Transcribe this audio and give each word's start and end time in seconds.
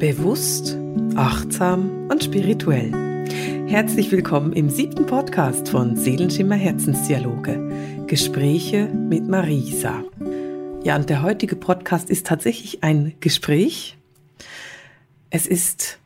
Bewusst, 0.00 0.78
achtsam 1.14 2.08
und 2.08 2.24
spirituell. 2.24 2.90
Herzlich 3.68 4.10
willkommen 4.10 4.54
im 4.54 4.70
siebten 4.70 5.04
Podcast 5.04 5.68
von 5.68 5.94
Seelenschimmer 5.94 6.54
Herzensdialoge. 6.54 8.06
Gespräche 8.06 8.86
mit 8.86 9.28
Marisa. 9.28 10.02
Ja, 10.82 10.96
und 10.96 11.10
der 11.10 11.20
heutige 11.20 11.54
Podcast 11.54 12.08
ist 12.08 12.26
tatsächlich 12.26 12.82
ein 12.82 13.12
Gespräch. 13.20 13.98
Es 15.28 15.46
ist 15.46 15.98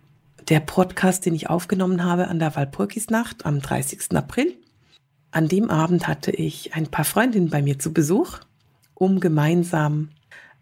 der 0.48 0.58
Podcast, 0.58 1.24
den 1.24 1.36
ich 1.36 1.48
aufgenommen 1.48 2.02
habe 2.02 2.26
an 2.26 2.40
der 2.40 2.56
Walpurgisnacht 2.56 3.46
am 3.46 3.60
30. 3.60 4.10
April. 4.16 4.56
An 5.30 5.46
dem 5.46 5.70
Abend 5.70 6.08
hatte 6.08 6.32
ich 6.32 6.74
ein 6.74 6.88
paar 6.88 7.04
Freundinnen 7.04 7.48
bei 7.48 7.62
mir 7.62 7.78
zu 7.78 7.92
Besuch, 7.92 8.40
um 8.94 9.20
gemeinsam 9.20 10.08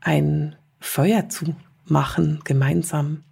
ein 0.02 0.54
Feuer 0.80 1.30
zu 1.30 1.54
machen, 1.92 2.40
gemeinsam 2.44 3.22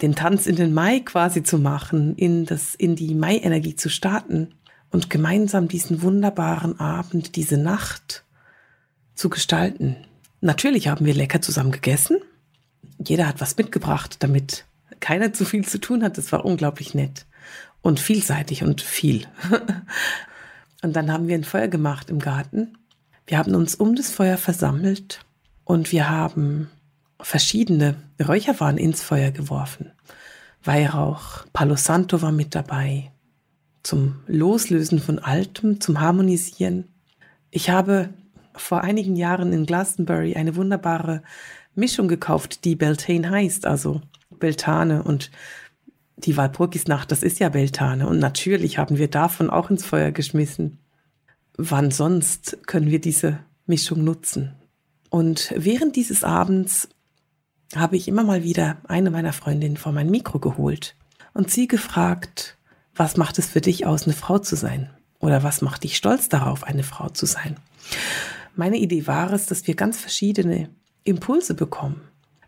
den 0.00 0.14
Tanz 0.14 0.46
in 0.46 0.56
den 0.56 0.72
Mai 0.72 1.00
quasi 1.00 1.42
zu 1.42 1.58
machen, 1.58 2.14
in 2.14 2.46
das, 2.46 2.74
in 2.74 2.94
die 2.94 3.14
Mai-Energie 3.14 3.74
zu 3.74 3.88
starten 3.88 4.54
und 4.90 5.10
gemeinsam 5.10 5.68
diesen 5.68 6.02
wunderbaren 6.02 6.78
Abend, 6.78 7.36
diese 7.36 7.56
Nacht 7.56 8.24
zu 9.14 9.28
gestalten. 9.28 9.96
Natürlich 10.40 10.88
haben 10.88 11.04
wir 11.04 11.14
lecker 11.14 11.42
zusammen 11.42 11.72
gegessen. 11.72 12.18
Jeder 13.04 13.26
hat 13.26 13.40
was 13.40 13.56
mitgebracht, 13.56 14.16
damit 14.20 14.64
keiner 15.00 15.32
zu 15.32 15.44
viel 15.44 15.66
zu 15.66 15.80
tun 15.80 16.02
hat. 16.04 16.16
Das 16.16 16.30
war 16.30 16.44
unglaublich 16.44 16.94
nett 16.94 17.26
und 17.82 18.00
vielseitig 18.00 18.62
und 18.62 18.80
viel. 18.80 19.26
und 20.82 20.94
dann 20.94 21.12
haben 21.12 21.26
wir 21.26 21.34
ein 21.34 21.44
Feuer 21.44 21.68
gemacht 21.68 22.08
im 22.10 22.20
Garten. 22.20 22.78
Wir 23.26 23.38
haben 23.38 23.54
uns 23.54 23.74
um 23.74 23.94
das 23.94 24.10
Feuer 24.10 24.36
versammelt 24.36 25.20
und 25.64 25.92
wir 25.92 26.08
haben 26.08 26.70
verschiedene 27.20 27.96
Räucherwaren 28.24 28.78
ins 28.78 29.02
Feuer 29.02 29.30
geworfen. 29.30 29.92
Weihrauch, 30.64 31.44
Palo 31.52 31.76
Santo 31.76 32.22
war 32.22 32.32
mit 32.32 32.54
dabei. 32.54 33.10
Zum 33.82 34.20
Loslösen 34.26 34.98
von 34.98 35.18
Altem, 35.18 35.80
zum 35.80 36.00
Harmonisieren. 36.00 36.88
Ich 37.50 37.70
habe 37.70 38.10
vor 38.54 38.82
einigen 38.82 39.16
Jahren 39.16 39.52
in 39.52 39.66
Glastonbury 39.66 40.34
eine 40.34 40.56
wunderbare 40.56 41.22
Mischung 41.74 42.08
gekauft, 42.08 42.64
die 42.64 42.74
Beltane 42.74 43.30
heißt, 43.30 43.66
also 43.66 44.02
Beltane 44.30 45.02
und 45.02 45.30
die 46.16 46.36
Walpurgisnacht, 46.36 47.10
das 47.12 47.22
ist 47.22 47.38
ja 47.38 47.48
Beltane 47.48 48.08
und 48.08 48.18
natürlich 48.18 48.78
haben 48.78 48.98
wir 48.98 49.08
davon 49.08 49.50
auch 49.50 49.70
ins 49.70 49.86
Feuer 49.86 50.10
geschmissen. 50.10 50.78
Wann 51.56 51.90
sonst 51.90 52.58
können 52.66 52.90
wir 52.90 53.00
diese 53.00 53.38
Mischung 53.66 54.02
nutzen? 54.02 54.54
Und 55.10 55.52
während 55.56 55.96
dieses 55.96 56.24
Abends 56.24 56.88
habe 57.74 57.96
ich 57.96 58.08
immer 58.08 58.24
mal 58.24 58.42
wieder 58.42 58.78
eine 58.86 59.10
meiner 59.10 59.32
Freundinnen 59.32 59.76
vor 59.76 59.92
mein 59.92 60.10
Mikro 60.10 60.38
geholt 60.38 60.94
und 61.34 61.50
sie 61.50 61.68
gefragt, 61.68 62.56
was 62.94 63.16
macht 63.16 63.38
es 63.38 63.46
für 63.46 63.60
dich 63.60 63.86
aus, 63.86 64.04
eine 64.04 64.14
Frau 64.14 64.38
zu 64.38 64.56
sein? 64.56 64.90
Oder 65.20 65.42
was 65.42 65.62
macht 65.62 65.84
dich 65.84 65.96
stolz 65.96 66.28
darauf, 66.28 66.64
eine 66.64 66.82
Frau 66.82 67.08
zu 67.08 67.26
sein? 67.26 67.56
Meine 68.56 68.76
Idee 68.76 69.06
war 69.06 69.32
es, 69.32 69.46
dass 69.46 69.66
wir 69.66 69.74
ganz 69.74 69.98
verschiedene 69.98 70.68
Impulse 71.04 71.54
bekommen, 71.54 72.00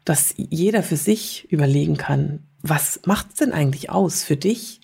dass 0.05 0.35
jeder 0.37 0.83
für 0.83 0.97
sich 0.97 1.51
überlegen 1.53 1.97
kann, 1.97 2.41
was 2.63 3.01
macht 3.07 3.29
es 3.31 3.35
denn 3.37 3.53
eigentlich 3.53 3.91
aus 3.91 4.25
für 4.25 4.37
dich, 4.37 4.81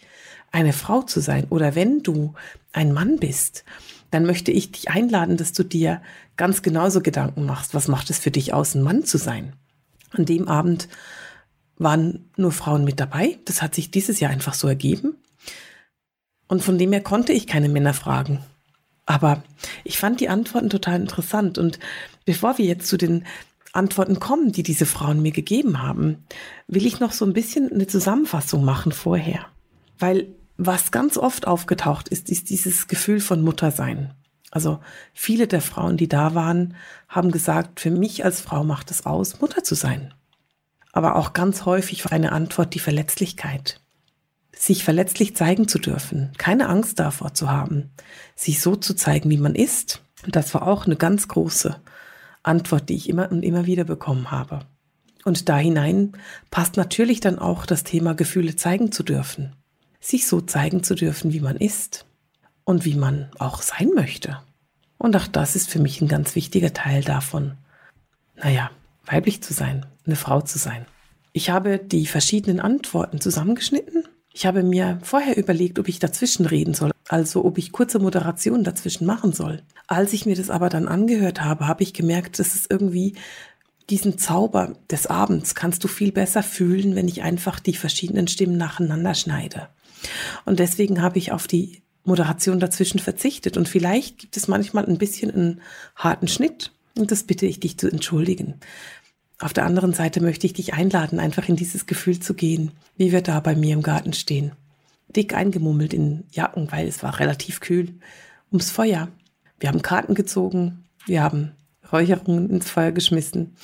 eine 0.53 0.73
Frau 0.73 1.03
zu 1.03 1.21
sein? 1.21 1.47
Oder 1.51 1.75
wenn 1.75 2.03
du 2.03 2.35
ein 2.73 2.93
Mann 2.93 3.19
bist, 3.19 3.65
dann 4.11 4.25
möchte 4.25 4.53
ich 4.53 4.73
dich 4.73 4.91
einladen, 4.91 5.37
dass 5.37 5.53
du 5.53 5.65
dir 5.65 6.01
ganz 6.37 6.63
genauso 6.63 7.01
Gedanken 7.01 7.45
machst, 7.45 7.75
was 7.75 7.89
macht 7.89 8.11
es 8.11 8.19
für 8.19 8.31
dich 8.31 8.55
aus, 8.55 8.75
ein 8.75 8.83
Mann 8.83 9.05
zu 9.05 9.19
sein? 9.19 9.53
An 10.13 10.25
dem 10.25 10.49
Abend 10.49 10.89
waren 11.79 12.31
nur 12.37 12.53
Frauen 12.53 12.85
mit 12.85 13.01
dabei. 13.01 13.39
Das 13.45 13.63
hat 13.63 13.75
sich 13.75 13.91
dieses 13.91 14.21
Jahr 14.21 14.31
einfach 14.31 14.55
so 14.55 14.69
ergeben. 14.69 15.17
Und 16.49 16.63
von 16.63 16.79
dem 16.79 16.93
her 16.93 17.03
konnte 17.03 17.33
ich 17.33 17.47
keine 17.47 17.69
Männer 17.69 17.95
fragen. 17.95 18.41
Aber 19.05 19.43
ich 19.85 19.99
fand 19.99 20.21
die 20.21 20.29
Antworten 20.29 20.71
total 20.71 21.01
interessant. 21.01 21.59
Und 21.59 21.79
bevor 22.25 22.59
wir 22.59 22.65
jetzt 22.65 22.89
zu 22.89 22.97
den 22.97 23.25
Antworten 23.73 24.19
kommen, 24.19 24.53
die 24.53 24.63
diese 24.63 24.87
Frauen 24.87 25.23
mir 25.23 25.33
gegeben 25.33 25.83
haben, 25.83 26.25
will 26.67 26.87
ich 26.87 26.99
noch 26.99 27.13
so 27.13 27.25
ein 27.25 27.33
bisschen 27.33 27.71
eine 27.71 27.87
Zusammenfassung 27.87 28.65
machen 28.65 28.93
vorher. 28.93 29.47
Weil 29.99 30.29
was 30.57 30.91
ganz 30.91 31.19
oft 31.19 31.47
aufgetaucht 31.47 32.09
ist, 32.09 32.31
ist 32.31 32.49
dieses 32.49 32.89
Gefühl 32.89 33.21
von 33.21 33.43
Muttersein. 33.43 34.15
Also 34.57 34.79
viele 35.13 35.47
der 35.47 35.61
Frauen, 35.61 35.99
die 35.99 36.09
da 36.09 36.35
waren, 36.35 36.77
haben 37.09 37.31
gesagt, 37.31 37.79
für 37.79 37.91
mich 37.91 38.25
als 38.25 38.41
Frau 38.41 38.65
macht 38.65 38.91
es 38.91 39.05
aus, 39.05 39.39
Mutter 39.43 39.63
zu 39.63 39.75
sein. 39.75 40.15
Aber 40.93 41.17
auch 41.17 41.35
ganz 41.35 41.67
häufig 41.67 42.07
war 42.07 42.13
eine 42.13 42.33
Antwort 42.33 42.73
die 42.73 42.79
Verletzlichkeit. 42.79 43.83
Sich 44.57 44.83
verletzlich 44.83 45.37
zeigen 45.37 45.69
zu 45.69 45.79
dürfen, 45.79 46.33
keine 46.39 46.71
Angst 46.71 46.99
davor 47.01 47.35
zu 47.35 47.51
haben, 47.51 47.91
sich 48.35 48.63
so 48.63 48.77
zu 48.77 48.95
zeigen, 48.95 49.29
wie 49.29 49.37
man 49.37 49.55
ist. 49.55 50.01
Das 50.27 50.55
war 50.55 50.67
auch 50.67 50.87
eine 50.87 50.97
ganz 50.97 51.29
große 51.29 51.79
Antwort, 52.43 52.89
die 52.89 52.97
ich 52.97 53.11
immer 53.11 53.31
und 53.31 53.43
immer 53.43 53.67
wieder 53.67 53.85
bekommen 53.85 54.31
habe. 54.31 54.61
Und 55.27 55.51
da 55.51 55.59
hinein 55.59 56.13
passt 56.51 56.79
natürlich 56.79 57.21
dann 57.21 57.39
auch 57.39 57.67
das 57.67 57.85
Thema 57.85 58.15
Gefühle 58.15 58.57
zeigen 58.57 58.91
zu 58.91 59.03
dürfen. 59.03 59.55
Sich 60.01 60.27
so 60.27 60.41
zeigen 60.41 60.83
zu 60.83 60.95
dürfen, 60.95 61.35
wie 61.35 61.41
man 61.41 61.57
ist 61.57 62.07
und 62.67 62.85
wie 62.85 62.97
man 62.97 63.31
auch 63.39 63.63
sein 63.63 63.91
möchte. 63.95 64.39
Und 65.07 65.15
auch 65.15 65.29
das 65.29 65.55
ist 65.55 65.71
für 65.71 65.79
mich 65.79 66.01
ein 66.01 66.09
ganz 66.09 66.35
wichtiger 66.35 66.75
Teil 66.75 67.01
davon, 67.01 67.53
naja, 68.35 68.73
weiblich 69.05 69.41
zu 69.41 69.53
sein, 69.55 69.87
eine 70.05 70.17
Frau 70.17 70.41
zu 70.41 70.59
sein. 70.59 70.85
Ich 71.33 71.49
habe 71.49 71.79
die 71.79 72.09
verschiedenen 72.09 72.59
Antworten 72.59 73.21
zusammengeschnitten. 73.21 74.03
Ich 74.35 74.47
habe 74.47 74.65
mir 74.65 74.99
vorher 75.05 75.37
überlegt, 75.37 75.79
ob 75.79 75.87
ich 75.87 76.01
dazwischen 76.01 76.45
reden 76.45 76.75
soll, 76.75 76.91
also 77.07 77.45
ob 77.45 77.57
ich 77.57 77.71
kurze 77.71 78.01
Moderationen 78.01 78.65
dazwischen 78.65 79.07
machen 79.07 79.33
soll. 79.33 79.63
Als 79.87 80.13
ich 80.13 80.27
mir 80.27 80.35
das 80.35 80.51
aber 80.51 80.71
dann 80.71 80.89
angehört 80.89 81.41
habe, 81.41 81.69
habe 81.69 81.85
ich 81.85 81.95
gemerkt, 81.95 82.41
dass 82.41 82.57
es 82.57 82.67
irgendwie 82.69 83.15
diesen 83.89 84.19
Zauber 84.19 84.73
des 84.91 85.07
Abends 85.07 85.55
kannst 85.55 85.85
du 85.85 85.87
viel 85.87 86.11
besser 86.11 86.43
fühlen, 86.43 86.97
wenn 86.97 87.07
ich 87.07 87.23
einfach 87.23 87.61
die 87.61 87.77
verschiedenen 87.77 88.27
Stimmen 88.27 88.57
nacheinander 88.57 89.15
schneide. 89.15 89.69
Und 90.45 90.59
deswegen 90.59 91.01
habe 91.01 91.19
ich 91.19 91.31
auf 91.31 91.47
die 91.47 91.86
Moderation 92.07 92.61
dazwischen 92.61 92.99
verzichtet. 92.99 93.57
Und 93.57 93.69
vielleicht 93.69 94.19
gibt 94.19 94.37
es 94.37 94.49
manchmal 94.49 94.87
ein 94.87 94.99
bisschen 94.99 95.31
einen 95.31 95.61
harten 95.95 96.29
Schnitt. 96.29 96.73
Und 96.97 97.11
das 97.11 97.25
bitte 97.25 97.47
ich 97.47 97.61
dich 97.61 97.79
zu 97.79 97.89
entschuldigen. 97.89 98.55
Auf 99.39 99.53
der 99.53 99.67
anderen 99.67 99.93
Seite 99.93 100.23
möchte 100.23 100.47
ich 100.47 100.55
dich 100.55 100.73
einladen, 100.73 101.21
einfach 101.21 101.49
in 101.49 101.57
dieses 101.57 101.87
Gefühl 101.87 102.21
zu 102.21 102.33
gehen, 102.35 102.73
wie 102.97 103.13
wir 103.13 103.21
da 103.21 103.41
bei 103.41 103.55
mir 103.55 103.75
im 103.75 103.83
Garten 103.83 104.15
stehen. 104.15 104.53
Dick 105.09 105.35
eingemummelt 105.35 105.93
in 105.93 106.25
Jacken, 106.33 106.73
weil 106.73 106.89
es 106.89 107.03
war 107.03 107.21
relativ 107.21 107.61
kühl, 107.61 107.95
ums 108.51 108.71
Feuer. 108.71 109.09
Wir 109.61 109.69
haben 109.69 109.83
Karten 109.83 110.15
gezogen, 110.15 110.85
wir 111.05 111.23
haben 111.23 111.53
Räucherungen 111.93 112.51
ins 112.51 112.71
Feuer 112.71 112.93
geschmissen 112.93 113.55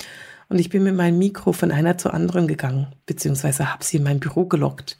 und 0.47 0.59
ich 0.59 0.69
bin 0.69 0.83
mit 0.83 0.95
meinem 0.95 1.17
Mikro 1.17 1.53
von 1.53 1.71
einer 1.71 1.97
zur 1.97 2.13
anderen 2.13 2.47
gegangen, 2.47 2.87
beziehungsweise 3.05 3.71
habe 3.73 3.83
sie 3.83 3.97
in 3.97 4.03
mein 4.03 4.19
Büro 4.19 4.45
gelockt 4.45 4.97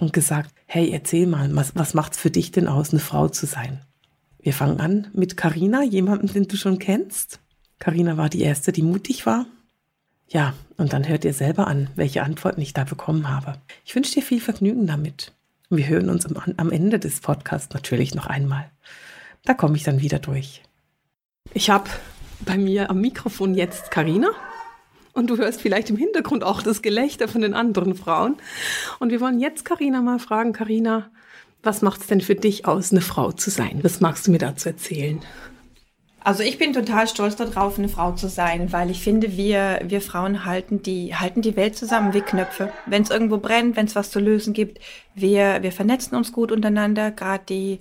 und 0.00 0.12
gesagt, 0.12 0.54
hey, 0.66 0.90
erzähl 0.90 1.26
mal, 1.26 1.54
was, 1.54 1.74
was 1.76 1.94
macht's 1.94 2.18
für 2.18 2.30
dich 2.30 2.50
denn 2.52 2.66
aus, 2.66 2.90
eine 2.90 3.00
Frau 3.00 3.28
zu 3.28 3.46
sein? 3.46 3.80
Wir 4.38 4.54
fangen 4.54 4.80
an 4.80 5.08
mit 5.12 5.36
Karina, 5.36 5.82
jemanden, 5.82 6.28
den 6.28 6.48
du 6.48 6.56
schon 6.56 6.78
kennst. 6.78 7.40
Karina 7.78 8.16
war 8.16 8.28
die 8.28 8.40
erste, 8.40 8.72
die 8.72 8.82
mutig 8.82 9.26
war. 9.26 9.46
Ja, 10.28 10.54
und 10.76 10.92
dann 10.92 11.08
hört 11.08 11.24
ihr 11.24 11.34
selber 11.34 11.66
an, 11.66 11.90
welche 11.96 12.22
Antworten 12.22 12.60
ich 12.60 12.72
da 12.72 12.84
bekommen 12.84 13.28
habe. 13.28 13.54
Ich 13.84 13.94
wünsche 13.94 14.14
dir 14.14 14.22
viel 14.22 14.40
Vergnügen 14.40 14.86
damit. 14.86 15.32
wir 15.68 15.86
hören 15.86 16.08
uns 16.08 16.24
am, 16.26 16.54
am 16.56 16.70
Ende 16.70 16.98
des 16.98 17.20
Podcasts 17.20 17.74
natürlich 17.74 18.14
noch 18.14 18.26
einmal. 18.26 18.70
Da 19.44 19.54
komme 19.54 19.76
ich 19.76 19.82
dann 19.82 20.00
wieder 20.00 20.18
durch. 20.18 20.62
Ich 21.52 21.70
habe 21.70 21.90
bei 22.40 22.56
mir 22.56 22.90
am 22.90 23.00
Mikrofon 23.00 23.54
jetzt 23.54 23.90
Karina 23.90 24.30
und 25.12 25.28
du 25.28 25.36
hörst 25.36 25.60
vielleicht 25.60 25.90
im 25.90 25.96
Hintergrund 25.96 26.44
auch 26.44 26.62
das 26.62 26.82
Gelächter 26.82 27.28
von 27.28 27.40
den 27.40 27.54
anderen 27.54 27.94
Frauen. 27.94 28.36
Und 28.98 29.10
wir 29.10 29.20
wollen 29.20 29.40
jetzt 29.40 29.64
Karina 29.64 30.02
mal 30.02 30.18
fragen, 30.18 30.52
Karina, 30.52 31.10
was 31.62 31.82
macht 31.82 32.00
es 32.00 32.06
denn 32.06 32.20
für 32.20 32.34
dich 32.34 32.66
aus, 32.66 32.90
eine 32.90 33.00
Frau 33.00 33.32
zu 33.32 33.50
sein? 33.50 33.80
Was 33.82 34.00
magst 34.00 34.26
du 34.26 34.30
mir 34.30 34.38
dazu 34.38 34.68
erzählen? 34.68 35.20
Also 36.22 36.42
ich 36.42 36.58
bin 36.58 36.74
total 36.74 37.08
stolz 37.08 37.36
darauf, 37.36 37.78
eine 37.78 37.88
Frau 37.88 38.12
zu 38.12 38.28
sein, 38.28 38.72
weil 38.72 38.90
ich 38.90 39.00
finde, 39.00 39.38
wir, 39.38 39.80
wir 39.84 40.02
Frauen 40.02 40.44
halten 40.44 40.82
die, 40.82 41.14
halten 41.14 41.40
die 41.40 41.56
Welt 41.56 41.76
zusammen 41.76 42.12
wie 42.12 42.20
Knöpfe. 42.20 42.70
Wenn 42.84 43.02
es 43.02 43.10
irgendwo 43.10 43.38
brennt, 43.38 43.76
wenn 43.76 43.86
es 43.86 43.96
was 43.96 44.10
zu 44.10 44.20
lösen 44.20 44.52
gibt, 44.52 44.80
wir, 45.14 45.62
wir 45.62 45.72
vernetzen 45.72 46.16
uns 46.16 46.32
gut 46.32 46.52
untereinander, 46.52 47.10
gerade 47.10 47.44
die, 47.48 47.80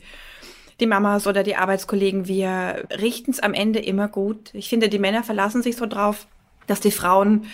die 0.79 0.87
Mamas 0.87 1.27
oder 1.27 1.43
die 1.43 1.57
Arbeitskollegen, 1.57 2.29
wir 2.29 2.87
richten 3.01 3.31
es 3.31 3.41
am 3.41 3.53
Ende 3.53 3.79
immer 3.79 4.07
gut. 4.07 4.51
Ich 4.53 4.69
finde, 4.69 4.87
die 4.87 4.99
Männer 4.99 5.23
verlassen 5.23 5.61
sich 5.61 5.75
so 5.75 5.85
drauf, 5.85 6.25
dass 6.69 6.79
die 6.79 6.91
Frauen 6.91 7.45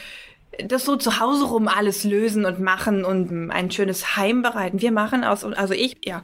das 0.67 0.85
so 0.85 0.95
zu 0.95 1.19
Hause 1.19 1.45
rum 1.45 1.67
alles 1.67 2.03
lösen 2.03 2.45
und 2.45 2.59
machen 2.59 3.03
und 3.03 3.51
ein 3.51 3.71
schönes 3.71 4.15
Heim 4.15 4.41
bereiten. 4.41 4.81
Wir 4.81 4.91
machen 4.91 5.23
aus, 5.23 5.43
also 5.43 5.73
ich, 5.73 5.97
ja, 6.05 6.23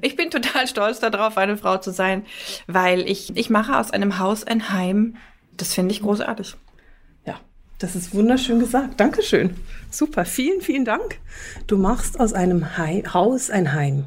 ich 0.00 0.16
bin 0.16 0.30
total 0.30 0.66
stolz 0.66 1.00
darauf, 1.00 1.36
eine 1.36 1.56
Frau 1.56 1.78
zu 1.78 1.90
sein, 1.92 2.24
weil 2.66 3.08
ich, 3.08 3.36
ich 3.36 3.50
mache 3.50 3.78
aus 3.78 3.90
einem 3.90 4.18
Haus 4.18 4.44
ein 4.44 4.70
Heim. 4.70 5.16
Das 5.56 5.74
finde 5.74 5.92
ich 5.92 6.02
großartig. 6.02 6.56
Ja, 7.24 7.40
Das 7.78 7.94
ist 7.94 8.14
wunderschön 8.14 8.58
gesagt. 8.58 8.98
Dankeschön. 9.00 9.54
Super. 9.90 10.24
Vielen, 10.24 10.60
vielen 10.60 10.84
Dank. 10.84 11.18
Du 11.66 11.76
machst 11.76 12.18
aus 12.18 12.32
einem 12.32 12.76
Hai 12.76 13.02
Haus 13.12 13.50
ein 13.50 13.72
Heim. 13.72 14.06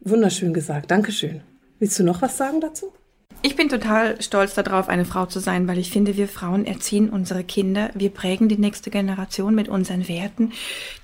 Wunderschön 0.00 0.52
gesagt. 0.52 0.90
Dankeschön. 0.90 1.42
Willst 1.78 1.98
du 1.98 2.04
noch 2.04 2.22
was 2.22 2.36
sagen 2.36 2.60
dazu? 2.60 2.92
Ich 3.42 3.56
bin 3.56 3.70
total 3.70 4.20
stolz 4.20 4.54
darauf, 4.54 4.90
eine 4.90 5.06
Frau 5.06 5.24
zu 5.24 5.40
sein, 5.40 5.66
weil 5.66 5.78
ich 5.78 5.90
finde, 5.90 6.18
wir 6.18 6.28
Frauen 6.28 6.66
erziehen 6.66 7.08
unsere 7.08 7.42
Kinder, 7.42 7.88
wir 7.94 8.10
prägen 8.10 8.50
die 8.50 8.58
nächste 8.58 8.90
Generation 8.90 9.54
mit 9.54 9.68
unseren 9.68 10.08
Werten. 10.08 10.52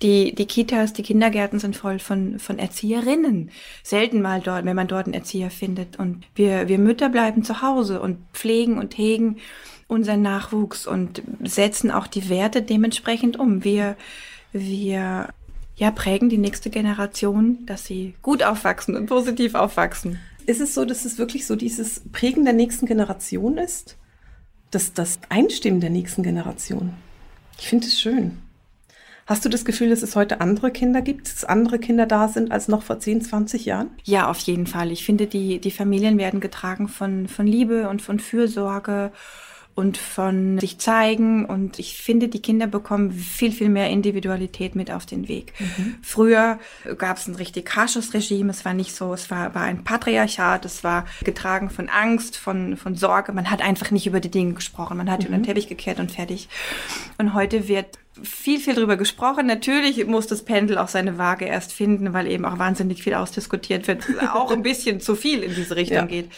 Die, 0.02 0.34
die 0.34 0.44
Kitas, 0.44 0.92
die 0.92 1.02
Kindergärten 1.02 1.60
sind 1.60 1.76
voll 1.76 1.98
von, 1.98 2.38
von 2.38 2.58
Erzieherinnen. 2.58 3.50
Selten 3.82 4.20
mal 4.20 4.42
dort, 4.42 4.66
wenn 4.66 4.76
man 4.76 4.86
dort 4.86 5.06
einen 5.06 5.14
Erzieher 5.14 5.50
findet. 5.50 5.98
Und 5.98 6.24
wir, 6.34 6.68
wir 6.68 6.78
Mütter 6.78 7.08
bleiben 7.08 7.42
zu 7.42 7.62
Hause 7.62 8.02
und 8.02 8.18
pflegen 8.34 8.76
und 8.78 8.98
hegen 8.98 9.38
unseren 9.88 10.20
Nachwuchs 10.20 10.86
und 10.86 11.22
setzen 11.42 11.90
auch 11.90 12.06
die 12.06 12.28
Werte 12.28 12.60
dementsprechend 12.60 13.38
um. 13.38 13.64
Wir, 13.64 13.96
wir 14.52 15.28
ja, 15.76 15.90
prägen 15.90 16.28
die 16.28 16.38
nächste 16.38 16.68
Generation, 16.68 17.64
dass 17.64 17.86
sie 17.86 18.14
gut 18.20 18.42
aufwachsen 18.42 18.94
und 18.94 19.06
positiv 19.06 19.54
aufwachsen 19.54 20.18
ist 20.46 20.60
es 20.60 20.74
so, 20.74 20.84
dass 20.84 21.04
es 21.04 21.18
wirklich 21.18 21.46
so 21.46 21.56
dieses 21.56 22.02
Prägen 22.12 22.44
der 22.44 22.54
nächsten 22.54 22.86
Generation 22.86 23.58
ist? 23.58 23.96
Das, 24.70 24.92
das 24.92 25.18
Einstimmen 25.28 25.80
der 25.80 25.90
nächsten 25.90 26.22
Generation. 26.22 26.94
Ich 27.58 27.68
finde 27.68 27.86
es 27.86 28.00
schön. 28.00 28.38
Hast 29.26 29.44
du 29.44 29.48
das 29.48 29.64
Gefühl, 29.64 29.90
dass 29.90 30.02
es 30.02 30.14
heute 30.14 30.40
andere 30.40 30.70
Kinder 30.70 31.02
gibt, 31.02 31.26
dass 31.26 31.44
andere 31.44 31.80
Kinder 31.80 32.06
da 32.06 32.28
sind 32.28 32.52
als 32.52 32.68
noch 32.68 32.82
vor 32.82 33.00
10, 33.00 33.22
20 33.22 33.64
Jahren? 33.64 33.90
Ja, 34.04 34.30
auf 34.30 34.38
jeden 34.38 34.68
Fall. 34.68 34.92
Ich 34.92 35.04
finde, 35.04 35.26
die, 35.26 35.60
die 35.60 35.72
Familien 35.72 36.16
werden 36.16 36.38
getragen 36.38 36.86
von, 36.86 37.26
von 37.26 37.44
Liebe 37.44 37.88
und 37.88 38.02
von 38.02 38.20
Fürsorge 38.20 39.10
und 39.76 39.98
von 39.98 40.58
sich 40.58 40.78
zeigen. 40.78 41.44
Und 41.44 41.78
ich 41.78 41.98
finde, 41.98 42.28
die 42.28 42.40
Kinder 42.40 42.66
bekommen 42.66 43.12
viel, 43.12 43.52
viel 43.52 43.68
mehr 43.68 43.90
Individualität 43.90 44.74
mit 44.74 44.90
auf 44.90 45.04
den 45.04 45.28
Weg. 45.28 45.52
Mhm. 45.58 45.96
Früher 46.00 46.58
gab 46.96 47.18
es 47.18 47.28
ein 47.28 47.34
richtig 47.34 47.76
harsches 47.76 48.14
Regime. 48.14 48.50
Es 48.50 48.64
war 48.64 48.72
nicht 48.72 48.96
so, 48.96 49.12
es 49.12 49.30
war, 49.30 49.54
war 49.54 49.62
ein 49.62 49.84
Patriarchat. 49.84 50.64
Es 50.64 50.82
war 50.82 51.04
getragen 51.22 51.68
von 51.68 51.90
Angst, 51.90 52.38
von, 52.38 52.78
von 52.78 52.94
Sorge. 52.94 53.32
Man 53.32 53.50
hat 53.50 53.60
einfach 53.60 53.90
nicht 53.90 54.06
über 54.06 54.20
die 54.20 54.30
Dinge 54.30 54.54
gesprochen. 54.54 54.96
Man 54.96 55.10
hat 55.10 55.20
mhm. 55.20 55.26
unter 55.26 55.38
den 55.40 55.44
Teppich 55.44 55.68
gekehrt 55.68 56.00
und 56.00 56.10
fertig. 56.10 56.48
Und 57.18 57.34
heute 57.34 57.68
wird 57.68 57.98
viel, 58.22 58.58
viel 58.58 58.74
drüber 58.74 58.96
gesprochen. 58.96 59.46
Natürlich 59.46 60.06
muss 60.06 60.26
das 60.26 60.42
Pendel 60.42 60.78
auch 60.78 60.88
seine 60.88 61.18
Waage 61.18 61.44
erst 61.44 61.74
finden, 61.74 62.14
weil 62.14 62.28
eben 62.28 62.46
auch 62.46 62.58
wahnsinnig 62.58 63.02
viel 63.02 63.12
ausdiskutiert 63.12 63.88
wird, 63.88 64.06
auch 64.34 64.50
ein 64.52 64.62
bisschen 64.62 65.00
zu 65.00 65.14
viel 65.16 65.42
in 65.42 65.54
diese 65.54 65.76
Richtung 65.76 65.96
ja. 65.96 66.06
geht 66.06 66.30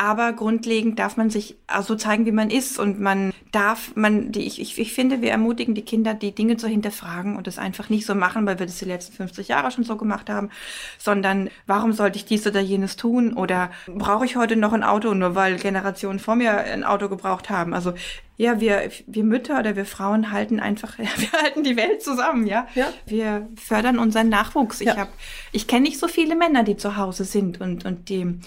aber 0.00 0.32
grundlegend 0.32 0.98
darf 0.98 1.18
man 1.18 1.28
sich 1.28 1.58
so 1.82 1.94
zeigen, 1.94 2.24
wie 2.24 2.32
man 2.32 2.48
ist 2.48 2.78
und 2.78 3.00
man 3.00 3.34
darf, 3.52 3.94
man, 3.96 4.32
die, 4.32 4.46
ich, 4.46 4.78
ich 4.78 4.94
finde, 4.94 5.20
wir 5.20 5.30
ermutigen 5.30 5.74
die 5.74 5.84
Kinder, 5.84 6.14
die 6.14 6.34
Dinge 6.34 6.56
zu 6.56 6.68
hinterfragen 6.68 7.36
und 7.36 7.46
es 7.46 7.58
einfach 7.58 7.90
nicht 7.90 8.06
so 8.06 8.14
machen, 8.14 8.46
weil 8.46 8.58
wir 8.58 8.64
das 8.64 8.78
die 8.78 8.86
letzten 8.86 9.12
50 9.12 9.48
Jahre 9.48 9.70
schon 9.70 9.84
so 9.84 9.98
gemacht 9.98 10.30
haben, 10.30 10.48
sondern 10.96 11.50
warum 11.66 11.92
sollte 11.92 12.16
ich 12.16 12.24
dies 12.24 12.46
oder 12.46 12.60
jenes 12.60 12.96
tun 12.96 13.34
oder 13.34 13.72
brauche 13.88 14.24
ich 14.24 14.36
heute 14.36 14.56
noch 14.56 14.72
ein 14.72 14.84
Auto, 14.84 15.12
nur 15.12 15.34
weil 15.34 15.56
Generationen 15.56 16.18
vor 16.18 16.34
mir 16.34 16.56
ein 16.56 16.82
Auto 16.82 17.10
gebraucht 17.10 17.50
haben. 17.50 17.74
Also 17.74 17.92
ja, 18.38 18.58
wir, 18.58 18.90
wir 19.06 19.24
Mütter 19.24 19.58
oder 19.58 19.76
wir 19.76 19.84
Frauen 19.84 20.32
halten 20.32 20.60
einfach, 20.60 20.96
wir 20.98 21.32
halten 21.42 21.62
die 21.62 21.76
Welt 21.76 22.02
zusammen, 22.02 22.46
ja. 22.46 22.66
ja. 22.74 22.90
Wir 23.04 23.50
fördern 23.54 23.98
unseren 23.98 24.30
Nachwuchs. 24.30 24.80
Ich 24.80 24.86
ja. 24.86 24.96
habe, 24.96 25.10
ich 25.52 25.66
kenne 25.66 25.82
nicht 25.82 25.98
so 25.98 26.08
viele 26.08 26.36
Männer, 26.36 26.62
die 26.62 26.78
zu 26.78 26.96
Hause 26.96 27.24
sind 27.24 27.60
und, 27.60 27.84
und 27.84 28.08
die 28.08 28.40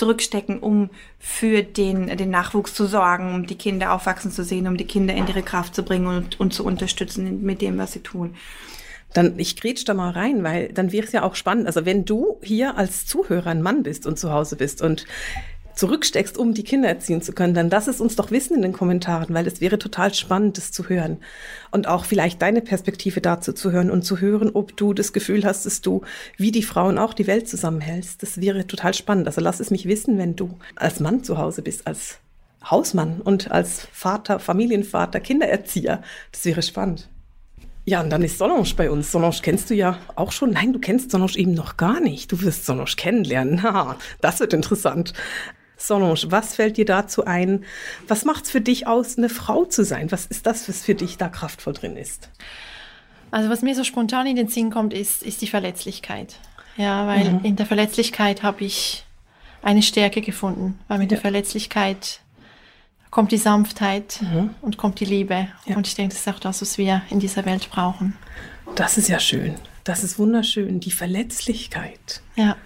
zurückstecken, 0.00 0.60
um 0.60 0.88
für 1.18 1.62
den, 1.62 2.16
den 2.16 2.30
Nachwuchs 2.30 2.72
zu 2.72 2.86
sorgen, 2.86 3.34
um 3.34 3.46
die 3.46 3.58
Kinder 3.58 3.92
aufwachsen 3.92 4.30
zu 4.30 4.44
sehen, 4.44 4.66
um 4.66 4.78
die 4.78 4.86
Kinder 4.86 5.14
in 5.14 5.28
ihre 5.28 5.42
Kraft 5.42 5.74
zu 5.74 5.82
bringen 5.82 6.06
und, 6.06 6.40
und 6.40 6.54
zu 6.54 6.64
unterstützen 6.64 7.42
mit 7.42 7.60
dem, 7.60 7.76
was 7.76 7.92
sie 7.92 8.00
tun. 8.00 8.34
Dann, 9.12 9.38
ich 9.38 9.60
grätsch 9.60 9.84
da 9.84 9.92
mal 9.92 10.10
rein, 10.10 10.42
weil 10.42 10.72
dann 10.72 10.90
wäre 10.90 11.06
es 11.06 11.12
ja 11.12 11.22
auch 11.22 11.34
spannend. 11.34 11.66
Also 11.66 11.84
wenn 11.84 12.06
du 12.06 12.38
hier 12.42 12.78
als 12.78 13.04
Zuhörer 13.04 13.50
ein 13.50 13.60
Mann 13.60 13.82
bist 13.82 14.06
und 14.06 14.18
zu 14.18 14.32
Hause 14.32 14.56
bist 14.56 14.80
und 14.80 15.04
zurücksteckst, 15.80 16.36
um 16.36 16.52
die 16.52 16.62
Kinder 16.62 16.90
erziehen 16.90 17.22
zu 17.22 17.32
können, 17.32 17.54
dann 17.54 17.70
lass 17.70 17.86
es 17.86 18.02
uns 18.02 18.14
doch 18.14 18.30
wissen 18.30 18.54
in 18.54 18.60
den 18.60 18.74
Kommentaren, 18.74 19.34
weil 19.34 19.46
es 19.46 19.62
wäre 19.62 19.78
total 19.78 20.12
spannend, 20.12 20.58
das 20.58 20.72
zu 20.72 20.90
hören. 20.90 21.16
Und 21.70 21.88
auch 21.88 22.04
vielleicht 22.04 22.42
deine 22.42 22.60
Perspektive 22.60 23.22
dazu 23.22 23.54
zu 23.54 23.72
hören 23.72 23.90
und 23.90 24.02
zu 24.02 24.20
hören, 24.20 24.50
ob 24.52 24.76
du 24.76 24.92
das 24.92 25.14
Gefühl 25.14 25.42
hast, 25.46 25.64
dass 25.64 25.80
du 25.80 26.02
wie 26.36 26.52
die 26.52 26.62
Frauen 26.62 26.98
auch 26.98 27.14
die 27.14 27.26
Welt 27.26 27.48
zusammenhältst. 27.48 28.22
Das 28.22 28.42
wäre 28.42 28.66
total 28.66 28.92
spannend. 28.92 29.26
Also 29.26 29.40
lass 29.40 29.58
es 29.58 29.70
mich 29.70 29.86
wissen, 29.86 30.18
wenn 30.18 30.36
du 30.36 30.58
als 30.76 31.00
Mann 31.00 31.24
zu 31.24 31.38
Hause 31.38 31.62
bist, 31.62 31.86
als 31.86 32.18
Hausmann 32.62 33.22
und 33.22 33.50
als 33.50 33.88
Vater, 33.90 34.38
Familienvater, 34.38 35.18
Kindererzieher. 35.18 36.02
Das 36.30 36.44
wäre 36.44 36.60
spannend. 36.60 37.08
Ja, 37.86 38.02
und 38.02 38.10
dann 38.10 38.22
ist 38.22 38.36
Solange 38.36 38.68
bei 38.76 38.90
uns. 38.90 39.10
Solange 39.10 39.36
kennst 39.40 39.70
du 39.70 39.74
ja 39.74 39.98
auch 40.14 40.30
schon. 40.30 40.50
Nein, 40.50 40.74
du 40.74 40.78
kennst 40.78 41.10
Solange 41.10 41.36
eben 41.36 41.54
noch 41.54 41.78
gar 41.78 42.00
nicht. 42.00 42.30
Du 42.30 42.42
wirst 42.42 42.66
Solange 42.66 42.90
kennenlernen. 42.96 43.62
Ha, 43.70 43.96
das 44.20 44.40
wird 44.40 44.52
interessant. 44.52 45.14
Solange, 45.80 46.14
was 46.26 46.54
fällt 46.54 46.76
dir 46.76 46.84
dazu 46.84 47.24
ein? 47.24 47.64
Was 48.06 48.24
macht 48.24 48.44
es 48.44 48.50
für 48.50 48.60
dich 48.60 48.86
aus, 48.86 49.16
eine 49.16 49.28
Frau 49.28 49.64
zu 49.64 49.84
sein? 49.84 50.12
Was 50.12 50.26
ist 50.26 50.46
das, 50.46 50.68
was 50.68 50.82
für 50.82 50.94
dich 50.94 51.16
da 51.16 51.28
kraftvoll 51.28 51.72
drin 51.72 51.96
ist? 51.96 52.28
Also 53.30 53.48
was 53.48 53.62
mir 53.62 53.74
so 53.74 53.84
spontan 53.84 54.26
in 54.26 54.36
den 54.36 54.48
Sinn 54.48 54.70
kommt, 54.70 54.92
ist, 54.92 55.22
ist 55.22 55.40
die 55.40 55.46
Verletzlichkeit. 55.46 56.36
Ja, 56.76 57.06
weil 57.06 57.30
mhm. 57.30 57.44
in 57.44 57.56
der 57.56 57.66
Verletzlichkeit 57.66 58.42
habe 58.42 58.64
ich 58.64 59.04
eine 59.62 59.82
Stärke 59.82 60.20
gefunden, 60.20 60.78
weil 60.88 60.98
mit 60.98 61.10
ja. 61.10 61.16
der 61.16 61.20
Verletzlichkeit 61.22 62.20
kommt 63.10 63.32
die 63.32 63.38
Sanftheit 63.38 64.20
mhm. 64.20 64.50
und 64.60 64.76
kommt 64.76 65.00
die 65.00 65.04
Liebe. 65.04 65.48
Ja. 65.66 65.76
Und 65.76 65.86
ich 65.86 65.94
denke, 65.94 66.14
das 66.14 66.26
ist 66.26 66.28
auch 66.28 66.38
das, 66.40 66.62
was 66.62 66.78
wir 66.78 67.02
in 67.10 67.20
dieser 67.20 67.44
Welt 67.44 67.70
brauchen. 67.70 68.16
Das 68.74 68.98
ist 68.98 69.08
ja 69.08 69.18
schön. 69.18 69.56
Das 69.84 70.04
ist 70.04 70.18
wunderschön. 70.18 70.80
Die 70.80 70.90
Verletzlichkeit. 70.90 72.22
Ja. 72.36 72.56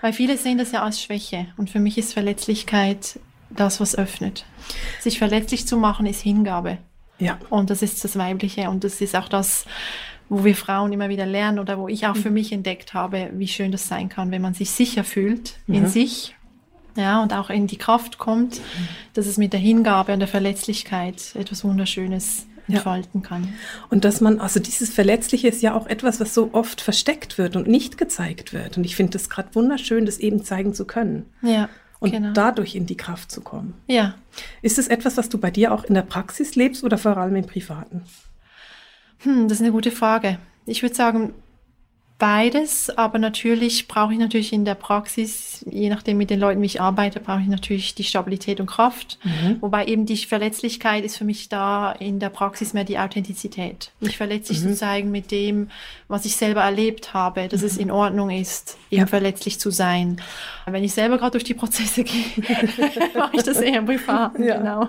Weil 0.00 0.12
viele 0.12 0.36
sehen 0.36 0.58
das 0.58 0.72
ja 0.72 0.82
als 0.82 1.02
Schwäche. 1.02 1.46
Und 1.56 1.70
für 1.70 1.80
mich 1.80 1.98
ist 1.98 2.12
Verletzlichkeit 2.12 3.18
das, 3.50 3.80
was 3.80 3.96
öffnet. 3.96 4.44
Sich 5.00 5.18
verletzlich 5.18 5.66
zu 5.66 5.76
machen, 5.76 6.06
ist 6.06 6.20
Hingabe. 6.20 6.78
Ja. 7.18 7.38
Und 7.50 7.70
das 7.70 7.82
ist 7.82 8.04
das 8.04 8.16
Weibliche. 8.16 8.70
Und 8.70 8.84
das 8.84 9.00
ist 9.00 9.16
auch 9.16 9.28
das, 9.28 9.64
wo 10.28 10.44
wir 10.44 10.54
Frauen 10.54 10.92
immer 10.92 11.08
wieder 11.08 11.26
lernen 11.26 11.58
oder 11.58 11.78
wo 11.78 11.88
ich 11.88 12.06
auch 12.06 12.16
für 12.16 12.28
mhm. 12.28 12.34
mich 12.34 12.52
entdeckt 12.52 12.94
habe, 12.94 13.30
wie 13.32 13.48
schön 13.48 13.72
das 13.72 13.88
sein 13.88 14.08
kann, 14.08 14.30
wenn 14.30 14.42
man 14.42 14.54
sich 14.54 14.70
sicher 14.70 15.04
fühlt 15.04 15.54
mhm. 15.66 15.74
in 15.74 15.86
sich. 15.86 16.34
Ja, 16.96 17.22
und 17.22 17.32
auch 17.32 17.48
in 17.48 17.68
die 17.68 17.76
Kraft 17.76 18.18
kommt, 18.18 18.56
mhm. 18.56 18.88
dass 19.14 19.26
es 19.26 19.36
mit 19.36 19.52
der 19.52 19.60
Hingabe 19.60 20.12
und 20.12 20.18
der 20.18 20.28
Verletzlichkeit 20.28 21.34
etwas 21.36 21.62
Wunderschönes 21.62 22.46
ja. 22.68 22.82
kann. 23.22 23.52
Und 23.90 24.04
dass 24.04 24.20
man, 24.20 24.40
also 24.40 24.60
dieses 24.60 24.90
Verletzliche 24.90 25.48
ist 25.48 25.62
ja 25.62 25.74
auch 25.74 25.86
etwas, 25.86 26.20
was 26.20 26.34
so 26.34 26.50
oft 26.52 26.80
versteckt 26.80 27.38
wird 27.38 27.56
und 27.56 27.66
nicht 27.66 27.98
gezeigt 27.98 28.52
wird. 28.52 28.76
Und 28.76 28.84
ich 28.84 28.94
finde 28.94 29.16
es 29.18 29.28
gerade 29.30 29.54
wunderschön, 29.54 30.06
das 30.06 30.18
eben 30.18 30.44
zeigen 30.44 30.74
zu 30.74 30.84
können. 30.84 31.26
Ja. 31.42 31.68
Und 32.00 32.12
genau. 32.12 32.32
dadurch 32.32 32.76
in 32.76 32.86
die 32.86 32.96
Kraft 32.96 33.32
zu 33.32 33.40
kommen. 33.40 33.74
Ja. 33.88 34.14
Ist 34.62 34.78
es 34.78 34.86
etwas, 34.86 35.16
was 35.16 35.28
du 35.28 35.38
bei 35.38 35.50
dir 35.50 35.72
auch 35.72 35.82
in 35.82 35.94
der 35.94 36.02
Praxis 36.02 36.54
lebst 36.54 36.84
oder 36.84 36.96
vor 36.96 37.16
allem 37.16 37.34
im 37.34 37.46
Privaten? 37.46 38.02
Hm, 39.18 39.48
das 39.48 39.58
ist 39.58 39.62
eine 39.62 39.72
gute 39.72 39.90
Frage. 39.90 40.38
Ich 40.64 40.82
würde 40.82 40.94
sagen, 40.94 41.34
beides, 42.18 42.90
aber 42.90 43.18
natürlich 43.18 43.86
brauche 43.86 44.12
ich 44.12 44.18
natürlich 44.18 44.52
in 44.52 44.64
der 44.64 44.74
Praxis, 44.74 45.64
je 45.70 45.88
nachdem 45.88 46.18
mit 46.18 46.30
den 46.30 46.40
Leuten, 46.40 46.60
wie 46.60 46.66
ich 46.66 46.80
arbeite, 46.80 47.20
brauche 47.20 47.40
ich 47.40 47.46
natürlich 47.46 47.94
die 47.94 48.04
Stabilität 48.04 48.60
und 48.60 48.66
Kraft. 48.66 49.18
Mhm. 49.22 49.58
Wobei 49.60 49.86
eben 49.86 50.04
die 50.04 50.16
Verletzlichkeit 50.16 51.04
ist 51.04 51.16
für 51.16 51.24
mich 51.24 51.48
da 51.48 51.92
in 51.92 52.18
der 52.18 52.30
Praxis 52.30 52.72
mehr 52.72 52.84
die 52.84 52.98
Authentizität. 52.98 53.92
Mich 54.00 54.16
verletzlich 54.16 54.60
mhm. 54.60 54.68
zu 54.68 54.74
zeigen 54.74 55.10
mit 55.12 55.30
dem, 55.30 55.70
was 56.08 56.24
ich 56.24 56.34
selber 56.34 56.62
erlebt 56.62 57.14
habe, 57.14 57.46
dass 57.46 57.60
mhm. 57.60 57.66
es 57.66 57.76
in 57.76 57.90
Ordnung 57.90 58.30
ist, 58.30 58.76
eben 58.90 59.02
ja. 59.02 59.06
verletzlich 59.06 59.60
zu 59.60 59.70
sein. 59.70 60.20
Wenn 60.66 60.84
ich 60.84 60.92
selber 60.92 61.18
gerade 61.18 61.32
durch 61.32 61.44
die 61.44 61.54
Prozesse 61.54 62.02
gehe, 62.04 62.24
mache 63.16 63.36
ich 63.36 63.42
das 63.44 63.60
eher 63.60 63.78
im 63.78 63.86
Privaten, 63.86 64.42
ja. 64.42 64.58
genau. 64.58 64.88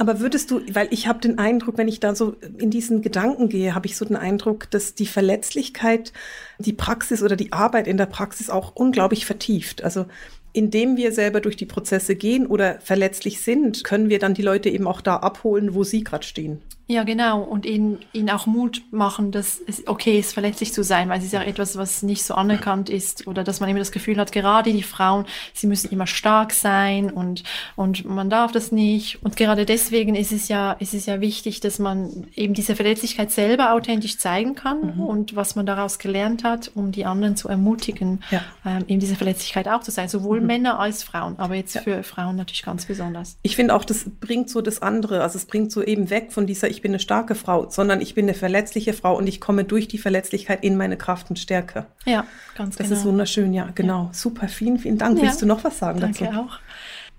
Aber 0.00 0.20
würdest 0.20 0.52
du, 0.52 0.60
weil 0.72 0.86
ich 0.92 1.08
habe 1.08 1.18
den 1.18 1.38
Eindruck, 1.38 1.76
wenn 1.76 1.88
ich 1.88 1.98
da 1.98 2.14
so 2.14 2.36
in 2.56 2.70
diesen 2.70 3.02
Gedanken 3.02 3.48
gehe, 3.48 3.74
habe 3.74 3.86
ich 3.86 3.96
so 3.96 4.04
den 4.04 4.14
Eindruck, 4.14 4.70
dass 4.70 4.94
die 4.94 5.06
Verletzlichkeit 5.06 6.12
die 6.60 6.72
Praxis 6.72 7.20
oder 7.20 7.34
die 7.34 7.52
Arbeit 7.52 7.88
in 7.88 7.96
der 7.96 8.06
Praxis 8.06 8.48
auch 8.48 8.76
unglaublich 8.76 9.26
vertieft. 9.26 9.82
Also 9.82 10.06
indem 10.52 10.96
wir 10.96 11.10
selber 11.10 11.40
durch 11.40 11.56
die 11.56 11.66
Prozesse 11.66 12.14
gehen 12.14 12.46
oder 12.46 12.78
verletzlich 12.80 13.40
sind, 13.40 13.82
können 13.82 14.08
wir 14.08 14.20
dann 14.20 14.34
die 14.34 14.42
Leute 14.42 14.70
eben 14.70 14.86
auch 14.86 15.00
da 15.00 15.16
abholen, 15.16 15.74
wo 15.74 15.82
sie 15.82 16.04
gerade 16.04 16.24
stehen. 16.24 16.62
Ja, 16.90 17.04
genau. 17.04 17.42
Und 17.42 17.66
ihnen, 17.66 17.98
ihnen 18.14 18.30
auch 18.30 18.46
Mut 18.46 18.82
machen, 18.90 19.30
dass 19.30 19.60
es 19.66 19.86
okay 19.86 20.18
ist, 20.18 20.32
verletzlich 20.32 20.72
zu 20.72 20.82
sein, 20.82 21.10
weil 21.10 21.18
es 21.18 21.24
ist 21.26 21.34
ja 21.34 21.42
etwas, 21.42 21.76
was 21.76 22.02
nicht 22.02 22.24
so 22.24 22.32
anerkannt 22.32 22.88
ist. 22.88 23.26
Oder 23.26 23.44
dass 23.44 23.60
man 23.60 23.68
immer 23.68 23.78
das 23.78 23.92
Gefühl 23.92 24.16
hat, 24.16 24.32
gerade 24.32 24.72
die 24.72 24.82
Frauen, 24.82 25.26
sie 25.52 25.66
müssen 25.66 25.90
immer 25.90 26.06
stark 26.06 26.52
sein 26.52 27.10
und, 27.10 27.44
und 27.76 28.06
man 28.06 28.30
darf 28.30 28.52
das 28.52 28.72
nicht. 28.72 29.22
Und 29.22 29.36
gerade 29.36 29.66
deswegen 29.66 30.14
ist 30.14 30.32
es 30.32 30.48
ja, 30.48 30.72
ist 30.72 30.94
es 30.94 31.04
ja 31.04 31.20
wichtig, 31.20 31.60
dass 31.60 31.78
man 31.78 32.26
eben 32.34 32.54
diese 32.54 32.74
Verletzlichkeit 32.74 33.32
selber 33.32 33.74
authentisch 33.74 34.16
zeigen 34.16 34.54
kann 34.54 34.96
mhm. 34.96 35.00
und 35.00 35.36
was 35.36 35.56
man 35.56 35.66
daraus 35.66 35.98
gelernt 35.98 36.42
hat, 36.42 36.70
um 36.74 36.90
die 36.90 37.04
anderen 37.04 37.36
zu 37.36 37.48
ermutigen, 37.48 38.24
ja. 38.30 38.40
ähm, 38.64 38.84
eben 38.88 39.00
diese 39.00 39.16
Verletzlichkeit 39.16 39.68
auch 39.68 39.82
zu 39.82 39.90
sein. 39.90 40.08
Sowohl 40.08 40.40
mhm. 40.40 40.46
Männer 40.46 40.80
als 40.80 41.02
Frauen, 41.02 41.38
aber 41.38 41.54
jetzt 41.54 41.74
ja. 41.74 41.82
für 41.82 42.02
Frauen 42.02 42.36
natürlich 42.36 42.62
ganz 42.62 42.86
besonders. 42.86 43.36
Ich 43.42 43.56
finde 43.56 43.74
auch, 43.74 43.84
das 43.84 44.06
bringt 44.20 44.48
so 44.48 44.62
das 44.62 44.80
andere, 44.80 45.22
also 45.22 45.36
es 45.36 45.44
bringt 45.44 45.70
so 45.70 45.82
eben 45.82 46.08
weg 46.08 46.32
von 46.32 46.46
dieser, 46.46 46.70
ich 46.70 46.77
ich 46.78 46.82
bin 46.82 46.92
eine 46.92 47.00
starke 47.00 47.34
Frau, 47.34 47.68
sondern 47.68 48.00
ich 48.00 48.14
bin 48.14 48.26
eine 48.26 48.34
verletzliche 48.34 48.92
Frau 48.92 49.16
und 49.16 49.26
ich 49.26 49.40
komme 49.40 49.64
durch 49.64 49.88
die 49.88 49.98
Verletzlichkeit 49.98 50.62
in 50.62 50.76
meine 50.76 50.96
Kraft 50.96 51.28
und 51.28 51.36
Stärke. 51.36 51.86
Ja, 52.04 52.24
ganz 52.56 52.76
Das 52.76 52.86
genau. 52.86 53.00
ist 53.00 53.04
wunderschön, 53.04 53.52
ja, 53.52 53.68
genau. 53.74 54.04
Ja. 54.04 54.10
Super, 54.12 54.46
vielen, 54.46 54.78
vielen 54.78 54.96
Dank. 54.96 55.16
Ja. 55.18 55.24
Willst 55.24 55.42
du 55.42 55.46
noch 55.46 55.64
was 55.64 55.76
sagen 55.80 55.98
Danke 55.98 56.26
dazu? 56.26 56.38
auch. 56.38 56.60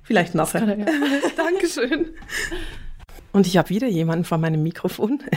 Vielleicht 0.04 0.34
nachher. 0.34 0.66
er. 0.66 0.86
Dankeschön. 1.36 2.06
Und 3.32 3.46
ich 3.46 3.58
habe 3.58 3.70
wieder 3.70 3.88
jemanden 3.88 4.26
vor 4.26 4.38
meinem 4.38 4.64
Mikrofon. 4.64 5.20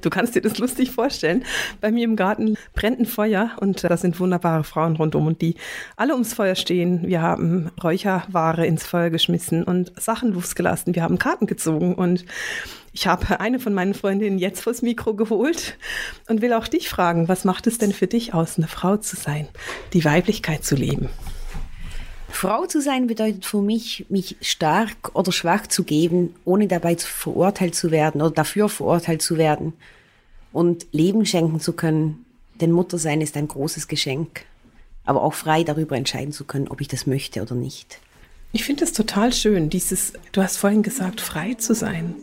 Du 0.00 0.10
kannst 0.10 0.34
dir 0.34 0.42
das 0.42 0.58
lustig 0.58 0.90
vorstellen. 0.90 1.44
Bei 1.80 1.90
mir 1.90 2.04
im 2.04 2.16
Garten 2.16 2.56
brennt 2.74 3.00
ein 3.00 3.06
Feuer 3.06 3.50
und 3.60 3.84
da 3.84 3.96
sind 3.96 4.18
wunderbare 4.20 4.64
Frauen 4.64 4.96
rundum 4.96 5.26
und 5.26 5.40
die 5.40 5.56
alle 5.96 6.12
ums 6.12 6.34
Feuer 6.34 6.54
stehen. 6.54 7.06
Wir 7.06 7.22
haben 7.22 7.70
Räucherware 7.82 8.66
ins 8.66 8.86
Feuer 8.86 9.10
geschmissen 9.10 9.64
und 9.64 9.92
Sachen 10.00 10.32
losgelassen. 10.32 10.94
Wir 10.94 11.02
haben 11.02 11.18
Karten 11.18 11.46
gezogen 11.46 11.94
und 11.94 12.24
ich 12.92 13.06
habe 13.06 13.40
eine 13.40 13.58
von 13.58 13.72
meinen 13.72 13.94
Freundinnen 13.94 14.38
jetzt 14.38 14.60
vors 14.62 14.82
Mikro 14.82 15.14
geholt 15.14 15.78
und 16.28 16.42
will 16.42 16.52
auch 16.52 16.68
dich 16.68 16.88
fragen, 16.88 17.28
was 17.28 17.44
macht 17.44 17.66
es 17.66 17.78
denn 17.78 17.92
für 17.92 18.06
dich 18.06 18.34
aus, 18.34 18.58
eine 18.58 18.68
Frau 18.68 18.96
zu 18.98 19.16
sein, 19.16 19.48
die 19.92 20.04
Weiblichkeit 20.04 20.64
zu 20.64 20.74
leben? 20.74 21.08
Frau 22.32 22.66
zu 22.66 22.80
sein 22.80 23.06
bedeutet 23.06 23.44
für 23.44 23.60
mich, 23.60 24.06
mich 24.08 24.36
stark 24.40 25.14
oder 25.14 25.32
schwach 25.32 25.66
zu 25.66 25.84
geben, 25.84 26.34
ohne 26.44 26.66
dabei 26.66 26.96
verurteilt 26.96 27.74
zu 27.74 27.90
werden 27.90 28.20
oder 28.20 28.32
dafür 28.32 28.68
verurteilt 28.68 29.22
zu 29.22 29.36
werden 29.38 29.74
und 30.52 30.86
Leben 30.92 31.24
schenken 31.26 31.60
zu 31.60 31.74
können. 31.74 32.24
Denn 32.60 32.72
Muttersein 32.72 33.20
ist 33.20 33.36
ein 33.36 33.48
großes 33.48 33.86
Geschenk, 33.86 34.44
aber 35.04 35.22
auch 35.22 35.34
frei 35.34 35.62
darüber 35.62 35.96
entscheiden 35.96 36.32
zu 36.32 36.44
können, 36.44 36.68
ob 36.68 36.80
ich 36.80 36.88
das 36.88 37.06
möchte 37.06 37.42
oder 37.42 37.54
nicht. 37.54 37.98
Ich 38.52 38.64
finde 38.64 38.84
es 38.84 38.92
total 38.92 39.32
schön, 39.32 39.70
dieses, 39.70 40.12
du 40.32 40.42
hast 40.42 40.56
vorhin 40.56 40.82
gesagt, 40.82 41.20
frei 41.20 41.54
zu 41.54 41.74
sein, 41.74 42.14